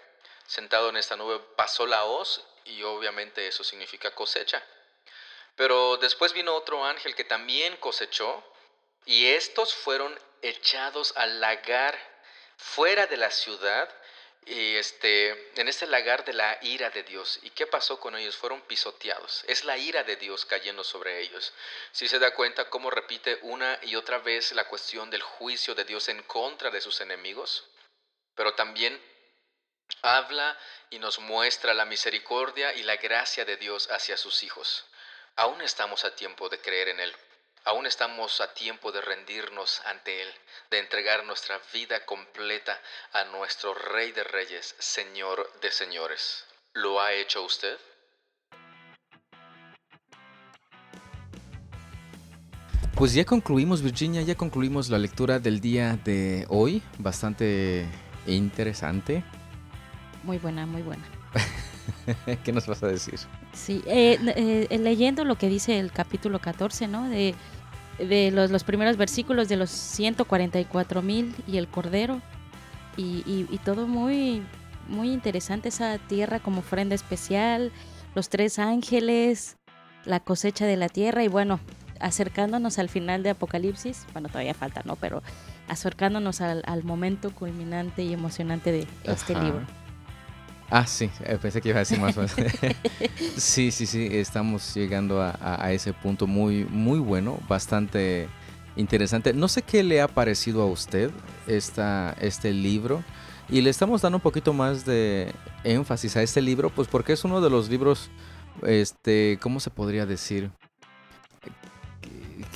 sentado 0.49 0.89
en 0.89 0.97
esta 0.97 1.15
nube 1.15 1.39
pasó 1.57 1.87
la 1.87 2.05
hoz 2.05 2.43
y 2.65 2.83
obviamente 2.83 3.47
eso 3.47 3.63
significa 3.63 4.15
cosecha. 4.15 4.65
Pero 5.55 5.99
después 5.99 6.33
vino 6.33 6.55
otro 6.55 6.85
ángel 6.85 7.15
que 7.15 7.25
también 7.25 7.77
cosechó 7.77 8.43
y 9.05 9.27
estos 9.27 9.75
fueron 9.75 10.19
echados 10.43 11.13
al 11.17 11.41
lagar 11.41 11.99
fuera 12.57 13.07
de 13.07 13.19
la 13.19 13.31
ciudad 13.31 13.95
y 14.47 14.77
este, 14.77 15.61
en 15.61 15.69
este 15.69 15.87
lagar 15.87 16.25
de 16.25 16.33
la 16.33 16.59
ira 16.63 16.89
de 16.89 17.03
Dios. 17.03 17.39
¿Y 17.43 17.51
qué 17.51 17.67
pasó 17.67 18.01
con 18.01 18.17
ellos? 18.17 18.37
Fueron 18.37 18.63
pisoteados. 18.63 19.45
Es 19.47 19.65
la 19.65 19.77
ira 19.77 20.05
de 20.05 20.17
Dios 20.17 20.47
cayendo 20.47 20.83
sobre 20.83 21.21
ellos. 21.21 21.53
Si 21.93 22.09
se 22.09 22.19
da 22.19 22.33
cuenta 22.33 22.71
cómo 22.71 22.91
repite 22.91 23.39
una 23.43 23.79
y 23.83 23.97
otra 23.97 24.19
vez 24.19 24.53
la 24.53 24.67
cuestión 24.67 25.11
del 25.11 25.21
juicio 25.21 25.75
de 25.75 25.85
Dios 25.85 26.09
en 26.09 26.23
contra 26.23 26.71
de 26.71 26.81
sus 26.81 27.03
enemigos, 27.03 27.69
pero 28.35 28.55
también 28.55 28.99
habla 30.03 30.57
y 30.91 30.99
nos 30.99 31.19
muestra 31.19 31.75
la 31.75 31.85
misericordia 31.85 32.75
y 32.75 32.83
la 32.83 32.97
gracia 32.97 33.45
de 33.45 33.57
Dios 33.57 33.91
hacia 33.91 34.17
sus 34.17 34.43
hijos. 34.43 34.85
Aún 35.37 35.61
estamos 35.63 36.05
a 36.05 36.15
tiempo 36.15 36.49
de 36.49 36.61
creer 36.61 36.89
en 36.89 37.01
Él. 37.01 37.15
Aún 37.65 37.87
estamos 37.87 38.41
a 38.41 38.55
tiempo 38.55 38.93
de 38.93 39.01
rendirnos 39.01 39.81
ante 39.85 40.23
Él, 40.23 40.29
de 40.71 40.79
entregar 40.79 41.25
nuestra 41.25 41.61
vida 41.73 42.05
completa 42.07 42.81
a 43.13 43.25
nuestro 43.25 43.75
Rey 43.75 44.13
de 44.13 44.25
Reyes, 44.25 44.75
Señor 44.79 45.53
de 45.61 45.71
Señores. 45.71 46.45
¿Lo 46.73 47.01
ha 47.01 47.13
hecho 47.13 47.43
usted? 47.43 47.79
Pues 52.95 53.15
ya 53.15 53.25
concluimos, 53.25 53.83
Virginia, 53.83 54.23
ya 54.23 54.35
concluimos 54.35 54.89
la 54.89 54.99
lectura 54.99 55.39
del 55.39 55.61
día 55.61 55.97
de 56.05 56.47
hoy, 56.49 56.83
bastante 56.99 57.87
interesante. 58.27 59.23
Muy 60.29 60.37
buena, 60.37 60.67
muy 60.67 60.83
buena. 60.83 61.03
¿Qué 62.45 62.53
nos 62.53 62.67
vas 62.67 62.83
a 62.83 62.87
decir? 62.87 63.19
Sí, 63.55 63.83
eh, 63.87 64.19
eh, 64.69 64.79
leyendo 64.79 65.25
lo 65.25 65.39
que 65.39 65.49
dice 65.49 65.79
el 65.79 65.91
capítulo 65.91 66.39
14, 66.39 66.87
¿no? 66.87 67.09
De, 67.09 67.35
de 67.99 68.31
los, 68.31 68.51
los, 68.51 68.63
primeros 68.63 68.99
versículos 68.99 69.49
de 69.49 69.57
los 69.57 69.71
144 69.71 71.01
mil 71.01 71.35
y 71.47 71.57
el 71.57 71.67
cordero. 71.67 72.21
Y, 72.99 73.23
y, 73.27 73.59
todo 73.65 73.87
muy, 73.87 74.43
muy 74.87 75.13
interesante, 75.13 75.71
esa 75.71 75.97
tierra 75.97 76.41
como 76.41 76.59
ofrenda 76.59 76.95
especial, 76.95 77.73
los 78.15 78.29
tres 78.29 78.59
ángeles, 78.59 79.57
la 80.05 80.21
cosecha 80.21 80.67
de 80.67 80.77
la 80.77 80.91
tierra 80.91 81.25
y 81.25 81.29
bueno, 81.29 81.59
acercándonos 82.01 82.79
al 82.79 82.91
final 82.91 83.23
de 83.23 83.31
Apocalipsis, 83.31 84.05
bueno, 84.13 84.29
todavía 84.29 84.53
falta, 84.53 84.83
¿no? 84.85 84.97
Pero 84.97 85.23
acercándonos 85.69 86.43
al, 86.43 86.63
al 86.67 86.85
momento 86.85 87.35
culminante 87.35 88.03
y 88.03 88.13
emocionante 88.13 88.73
de 88.73 88.87
este 89.05 89.35
libro. 89.35 89.78
Ah, 90.71 90.87
sí, 90.87 91.11
eh, 91.25 91.39
pensé 91.41 91.63
que 91.63 91.71
iba 91.71 91.79
a 91.79 91.81
decir 91.81 91.99
más. 91.99 92.15
sí, 93.37 93.71
sí, 93.71 93.87
sí, 93.87 94.09
estamos 94.11 94.75
llegando 94.75 95.23
a, 95.23 95.73
ese 95.73 95.95
punto 95.95 96.27
muy, 96.27 96.65
muy 96.65 96.99
bueno, 96.99 97.39
bastante 97.49 98.29
interesante. 98.77 99.33
No 99.33 99.49
sé 99.49 99.63
qué 99.63 99.83
le 99.83 100.03
ha 100.03 100.09
parecido 100.09 100.63
a 100.63 100.67
usted 100.67 101.11
esta, 101.47 102.15
este 102.21 102.53
libro 102.53 103.03
y 103.49 103.63
le 103.63 103.71
estamos 103.71 104.03
dando 104.03 104.19
un 104.19 104.23
poquito 104.23 104.53
más 104.53 104.85
de 104.85 105.33
énfasis 105.65 106.17
a 106.17 106.23
este 106.23 106.43
libro, 106.43 106.69
pues 106.69 106.87
porque 106.87 107.15
es 107.15 107.25
uno 107.25 107.41
de 107.41 107.49
los 107.49 107.71
libros, 107.71 108.11
este, 108.63 109.39
¿cómo 109.41 109.61
se 109.61 109.71
podría 109.71 110.05
decir? 110.05 110.51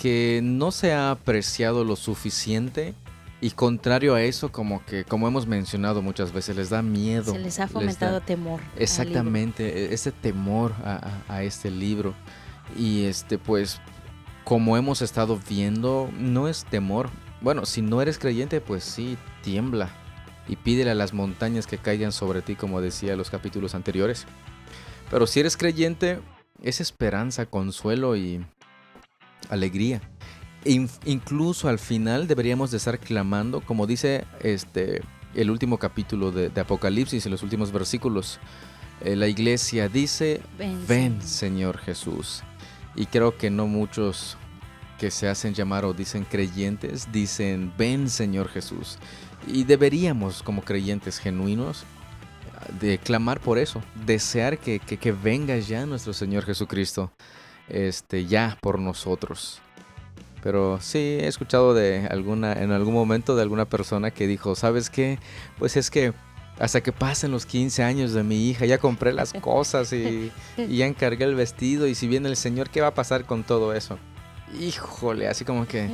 Que 0.01 0.41
no 0.43 0.71
se 0.71 0.93
ha 0.93 1.13
apreciado 1.13 1.83
lo 1.83 1.97
suficiente 1.97 2.95
y 3.43 3.51
contrario 3.51 4.15
a 4.15 4.23
eso, 4.23 4.53
como 4.53 4.87
que, 4.87 5.05
como 5.05 5.27
hemos 5.27 5.49
mencionado 5.49 6.01
muchas 6.01 6.33
veces, 6.33 6.55
les 6.55 6.71
da 6.71 6.81
miedo. 6.81 7.33
Se 7.33 7.41
les 7.41 7.59
ha 7.59 7.67
fomentado 7.67 8.21
temor. 8.21 8.61
Exactamente, 8.77 9.67
e-, 9.67 9.95
ese 9.95 10.13
temor 10.13 10.73
a, 10.85 11.43
este 11.43 11.69
libro. 11.69 12.15
Y 12.79 13.03
este, 13.07 13.39
pues, 13.39 13.81
como 14.45 14.77
hemos 14.77 15.03
estado 15.03 15.41
viendo, 15.49 16.09
no 16.17 16.47
es 16.47 16.65
temor. 16.67 17.11
Bueno, 17.41 17.67
si 17.67 17.83
no 17.83 18.01
eres 18.01 18.17
creyente, 18.17 18.61
pues 18.61 18.85
sí, 18.85 19.19
tiembla. 19.43 19.91
Y 20.47 20.55
pídele 20.55 20.93
a 20.93 20.95
las 20.95 21.13
montañas 21.13 21.67
que 21.67 21.79
caigan 21.79 22.13
sobre 22.13 22.43
ti, 22.43 22.55
como 22.55 22.81
decía 22.81 23.11
en 23.11 23.19
los 23.19 23.31
capítulos 23.31 23.75
anteriores. 23.75 24.25
Pero 25.11 25.27
si 25.27 25.41
eres 25.41 25.57
creyente, 25.57 26.21
es 26.63 26.81
esperanza, 26.81 27.47
consuelo 27.47 28.15
y 28.15 28.47
alegría 29.51 30.01
incluso 30.65 31.69
al 31.69 31.79
final 31.79 32.27
deberíamos 32.27 32.71
de 32.71 32.77
estar 32.77 32.99
clamando, 32.99 33.61
como 33.61 33.87
dice 33.87 34.25
este 34.41 35.03
el 35.35 35.51
último 35.51 35.79
capítulo 35.79 36.31
de, 36.31 36.61
Apocalipsis, 36.61 37.25
en 37.25 37.33
los 37.33 37.43
últimos 37.43 37.73
versículos. 37.73 38.39
Eh, 39.01 39.17
la 39.17 39.29
iglesia 39.29 39.89
dice, 39.89 40.41
ven, 40.87 41.21
Señor 41.23 41.79
Jesús. 41.79 42.43
Y 42.95 43.07
creo 43.07 43.37
que 43.39 43.51
no 43.51 43.67
muchos 43.67 44.37
que 44.99 45.11
se 45.11 45.29
hacen 45.29 45.55
llamar 45.55 45.85
o 45.85 45.95
dicen 45.95 46.25
creyentes 46.25 47.11
dicen, 47.11 47.73
ven 47.77 48.09
Señor 48.09 48.49
Jesús. 48.49 48.99
Y 49.47 49.65
deberíamos 49.65 50.43
como 50.43 50.63
creyentes 50.63 51.19
genuinos 51.19 51.85
de 52.81 52.99
clamar 52.99 53.41
por 53.41 53.59
eso, 53.59 53.83
desear 54.07 54.59
que, 54.59 54.79
que, 54.79 54.97
que 54.97 55.13
venga 55.13 55.57
ya 55.59 55.85
nuestro 55.87 56.13
Señor 56.13 56.45
Jesucristo, 56.45 57.13
este, 57.69 58.27
ya 58.27 58.57
por 58.61 58.79
nosotros. 58.79 59.61
Pero 60.43 60.81
sí 60.81 60.99
he 60.99 61.29
escuchado 61.29 61.73
de 61.73 62.09
alguna, 62.11 62.53
en 62.53 62.73
algún 62.73 62.95
momento 62.95 63.37
de 63.37 63.43
alguna 63.43 63.65
persona 63.65 64.11
que 64.11 64.27
dijo, 64.27 64.57
¿sabes 64.57 64.91
qué? 64.91 65.19
Pues 65.59 65.77
es 65.77 65.91
que 65.91 66.13
hasta 66.59 66.81
que 66.83 66.93
pasen 66.93 67.31
los 67.31 67.47
15 67.47 67.83
años 67.83 68.13
de 68.13 68.23
mi 68.23 68.49
hija, 68.49 68.67
ya 68.67 68.79
compré 68.79 69.13
las 69.13 69.33
cosas 69.41 69.93
y, 69.93 70.33
ya 70.57 70.87
encargué 70.87 71.25
el 71.25 71.35
vestido 71.35 71.87
y 71.87 71.95
si 71.95 72.09
viene 72.09 72.29
el 72.29 72.37
Señor, 72.37 72.71
¿qué 72.71 72.81
va 72.81 72.89
a 72.89 72.95
pasar 72.95 73.25
con 73.25 73.45
todo 73.45 73.73
eso? 73.73 73.99
Híjole, 74.59 75.29
así 75.29 75.45
como 75.45 75.67
que... 75.67 75.89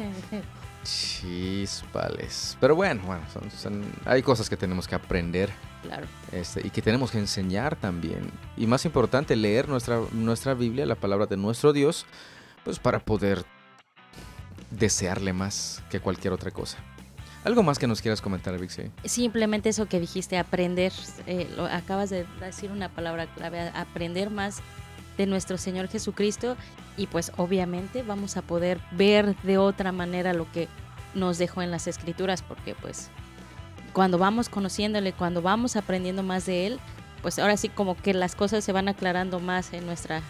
Chispales. 0.82 2.56
Pero 2.60 2.74
bueno, 2.74 3.02
bueno 3.04 3.22
hay 4.06 4.22
cosas 4.22 4.48
que 4.48 4.56
tenemos 4.56 4.88
que 4.88 4.94
aprender. 4.94 5.50
Claro. 5.82 6.06
Este, 6.32 6.66
y 6.66 6.70
que 6.70 6.80
tenemos 6.80 7.10
que 7.10 7.18
enseñar 7.18 7.76
también. 7.76 8.30
Y 8.56 8.66
más 8.66 8.84
importante, 8.86 9.36
leer 9.36 9.68
nuestra, 9.68 10.00
nuestra 10.12 10.54
Biblia, 10.54 10.86
la 10.86 10.94
palabra 10.94 11.26
de 11.26 11.36
nuestro 11.36 11.72
Dios, 11.72 12.06
pues 12.64 12.78
para 12.78 13.00
poder 13.00 13.44
desearle 14.70 15.32
más 15.32 15.82
que 15.90 16.00
cualquier 16.00 16.32
otra 16.32 16.50
cosa. 16.50 16.78
¿Algo 17.44 17.62
más 17.62 17.78
que 17.78 17.86
nos 17.86 18.02
quieras 18.02 18.20
comentar, 18.20 18.58
Vixie? 18.58 18.90
Simplemente 19.04 19.68
eso 19.68 19.86
que 19.86 20.00
dijiste, 20.00 20.38
aprender. 20.38 20.92
Eh, 21.26 21.48
acabas 21.70 22.10
de 22.10 22.26
decir 22.40 22.70
una 22.70 22.88
palabra 22.88 23.26
clave, 23.26 23.70
aprender 23.74 24.30
más 24.30 24.60
de 25.16 25.26
nuestro 25.26 25.56
Señor 25.58 25.88
Jesucristo 25.88 26.56
y 26.96 27.06
pues 27.06 27.32
obviamente 27.36 28.02
vamos 28.02 28.36
a 28.36 28.42
poder 28.42 28.80
ver 28.92 29.36
de 29.42 29.58
otra 29.58 29.92
manera 29.92 30.32
lo 30.32 30.50
que 30.52 30.68
nos 31.14 31.38
dejó 31.38 31.62
en 31.62 31.70
las 31.70 31.86
escrituras 31.86 32.42
porque 32.42 32.74
pues 32.74 33.10
cuando 33.92 34.18
vamos 34.18 34.48
conociéndole, 34.48 35.12
cuando 35.12 35.42
vamos 35.42 35.76
aprendiendo 35.76 36.22
más 36.22 36.46
de 36.46 36.66
Él, 36.66 36.80
pues 37.22 37.38
ahora 37.38 37.56
sí 37.56 37.68
como 37.68 37.96
que 37.96 38.14
las 38.14 38.36
cosas 38.36 38.64
se 38.64 38.72
van 38.72 38.88
aclarando 38.88 39.40
más 39.40 39.72
en 39.72 39.86
nuestra 39.86 40.22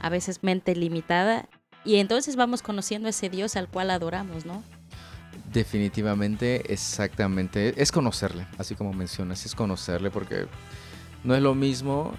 a 0.00 0.10
veces 0.10 0.44
mente 0.44 0.76
limitada 0.76 1.48
y 1.88 1.96
entonces 1.96 2.36
vamos 2.36 2.60
conociendo 2.60 3.06
a 3.06 3.10
ese 3.10 3.30
Dios 3.30 3.56
al 3.56 3.66
cual 3.66 3.90
adoramos, 3.90 4.44
¿no? 4.44 4.62
Definitivamente, 5.50 6.70
exactamente. 6.70 7.80
Es 7.80 7.90
conocerle, 7.92 8.46
así 8.58 8.74
como 8.74 8.92
mencionas, 8.92 9.46
es 9.46 9.54
conocerle 9.54 10.10
porque 10.10 10.48
no 11.24 11.34
es 11.34 11.40
lo 11.40 11.54
mismo 11.54 12.12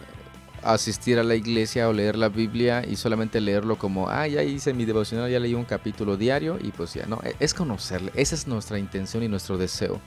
asistir 0.64 1.20
a 1.20 1.24
la 1.24 1.36
iglesia 1.36 1.88
o 1.88 1.94
leer 1.94 2.18
la 2.18 2.30
Biblia 2.30 2.84
y 2.84 2.96
solamente 2.96 3.40
leerlo 3.40 3.78
como, 3.78 4.10
ah, 4.10 4.26
ya 4.28 4.42
hice 4.42 4.74
mi 4.74 4.86
devocional, 4.86 5.30
ya 5.30 5.40
leí 5.40 5.54
un 5.54 5.66
capítulo 5.66 6.18
diario 6.18 6.58
y 6.60 6.72
pues 6.72 6.96
ya, 6.96 7.06
no, 7.06 7.20
e-, 7.24 7.36
es 7.40 7.54
conocerle, 7.54 8.12
esa 8.16 8.34
es 8.34 8.48
nuestra 8.48 8.80
intención 8.80 9.22
y 9.22 9.28
nuestro 9.28 9.60
deseo. 9.60 10.02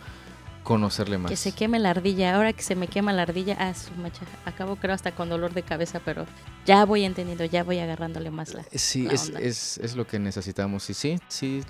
Conocerle 0.62 1.18
más. 1.18 1.30
Que 1.30 1.36
se 1.36 1.52
queme 1.52 1.78
la 1.78 1.90
ardilla. 1.90 2.36
Ahora 2.36 2.52
que 2.52 2.62
se 2.62 2.74
me 2.76 2.86
quema 2.86 3.12
la 3.12 3.22
ardilla, 3.22 3.56
ah, 3.58 3.74
su 3.74 3.92
macha. 3.94 4.24
Acabo 4.44 4.76
creo 4.76 4.94
hasta 4.94 5.12
con 5.12 5.28
dolor 5.28 5.52
de 5.54 5.62
cabeza, 5.62 6.00
pero 6.04 6.26
ya 6.66 6.84
voy 6.84 7.04
entendiendo, 7.04 7.44
ya 7.44 7.64
voy 7.64 7.78
agarrándole 7.78 8.30
más 8.30 8.54
la. 8.54 8.64
Sí, 8.72 9.04
la 9.04 9.14
es, 9.14 9.28
onda. 9.28 9.40
es, 9.40 9.78
es 9.78 9.96
lo 9.96 10.06
que 10.06 10.18
necesitamos. 10.18 10.88
Y 10.90 10.94
sí, 10.94 11.18
sí. 11.28 11.62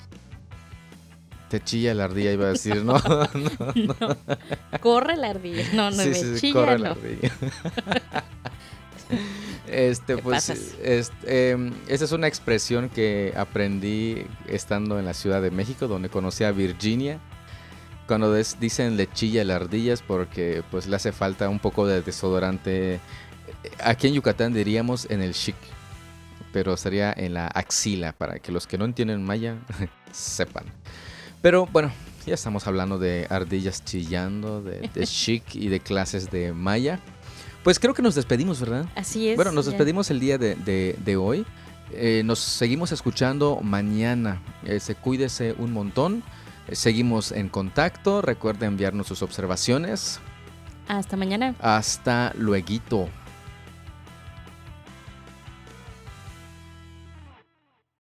Te 1.49 1.61
chilla 1.61 1.95
la 1.95 2.05
ardilla, 2.05 2.33
iba 2.33 2.47
a 2.47 2.51
decir, 2.53 2.83
¿no? 2.85 2.99
no, 3.09 3.29
no. 3.35 3.99
No. 3.99 4.79
Corre 4.81 5.17
la 5.17 5.31
ardilla. 5.31 5.65
No, 5.75 5.91
no 5.91 6.03
Sí, 6.03 6.09
me 6.09 6.15
sí, 6.15 6.35
sí, 6.35 6.41
chilla, 6.41 6.53
corre 6.55 6.79
la 6.79 6.91
ardilla. 6.91 7.33
Este, 9.67 10.17
Te 10.17 10.23
pues, 10.23 10.51
este, 10.83 11.51
em, 11.51 11.73
esa 11.89 12.05
es 12.05 12.13
una 12.13 12.27
expresión 12.27 12.91
que 12.91 13.33
aprendí 13.37 14.27
estando 14.47 14.99
en 14.99 15.07
la 15.07 15.15
Ciudad 15.15 15.41
de 15.41 15.51
México, 15.51 15.89
donde 15.89 16.11
conocí 16.11 16.45
a 16.45 16.53
Virginia. 16.53 17.21
Cuando 18.07 18.33
des- 18.33 18.59
dicen 18.61 18.97
le 18.97 19.11
chilla 19.11 19.45
la 19.45 19.57
ardilla 19.57 19.93
es 19.95 20.03
porque 20.03 20.63
pues 20.71 20.87
le 20.87 20.97
hace 20.97 21.13
falta 21.13 21.49
un 21.49 21.59
poco 21.59 21.87
de 21.87 22.03
desodorante. 22.03 23.01
Aquí 23.83 24.09
en 24.09 24.15
Yucatán 24.15 24.53
diríamos 24.53 25.07
en 25.11 25.23
el 25.23 25.35
chic, 25.35 25.55
pero 26.53 26.77
sería 26.77 27.13
en 27.17 27.35
la 27.35 27.47
axila 27.47 28.13
para 28.13 28.39
que 28.39 28.53
los 28.53 28.67
que 28.67 28.77
no 28.79 28.85
entienden 28.85 29.23
maya 29.25 29.57
sepan. 30.13 30.65
Pero 31.41 31.67
bueno, 31.67 31.91
ya 32.27 32.35
estamos 32.35 32.67
hablando 32.67 32.99
de 32.99 33.27
ardillas 33.31 33.85
chillando, 33.85 34.63
de, 34.63 34.89
de 34.93 35.07
chic 35.07 35.55
y 35.55 35.69
de 35.69 35.81
clases 35.81 36.31
de 36.31 36.53
maya. 36.53 37.01
Pues 37.65 37.79
creo 37.79 37.95
que 37.95 38.03
nos 38.03 38.17
despedimos, 38.17 38.61
¿verdad? 38.61 38.87
Así 38.97 39.29
es. 39.29 39.37
Bueno, 39.37 39.53
nos 39.53 39.67
ya. 39.67 39.71
despedimos 39.71 40.11
el 40.11 40.19
día 40.21 40.37
de, 40.39 40.57
de- 40.57 40.97
de 41.05 41.17
hoy. 41.17 41.47
Eh, 41.93 42.23
nos 42.25 42.41
seguimos 42.41 42.91
escuchando 42.91 43.61
mañana. 43.63 44.41
Eh, 44.65 44.81
se 44.81 44.95
cuídese 44.97 45.55
un 45.59 45.73
montón. 45.73 46.23
Eh, 46.69 46.75
seguimos 46.75 47.33
en 47.33 47.49
contacto. 47.49 48.23
Recuerde 48.23 48.67
enviarnos 48.67 49.07
sus 49.07 49.23
observaciones. 49.23 50.21
Hasta 50.89 51.17
mañana. 51.17 51.55
Hasta 51.61 52.33
luego. 52.37 53.09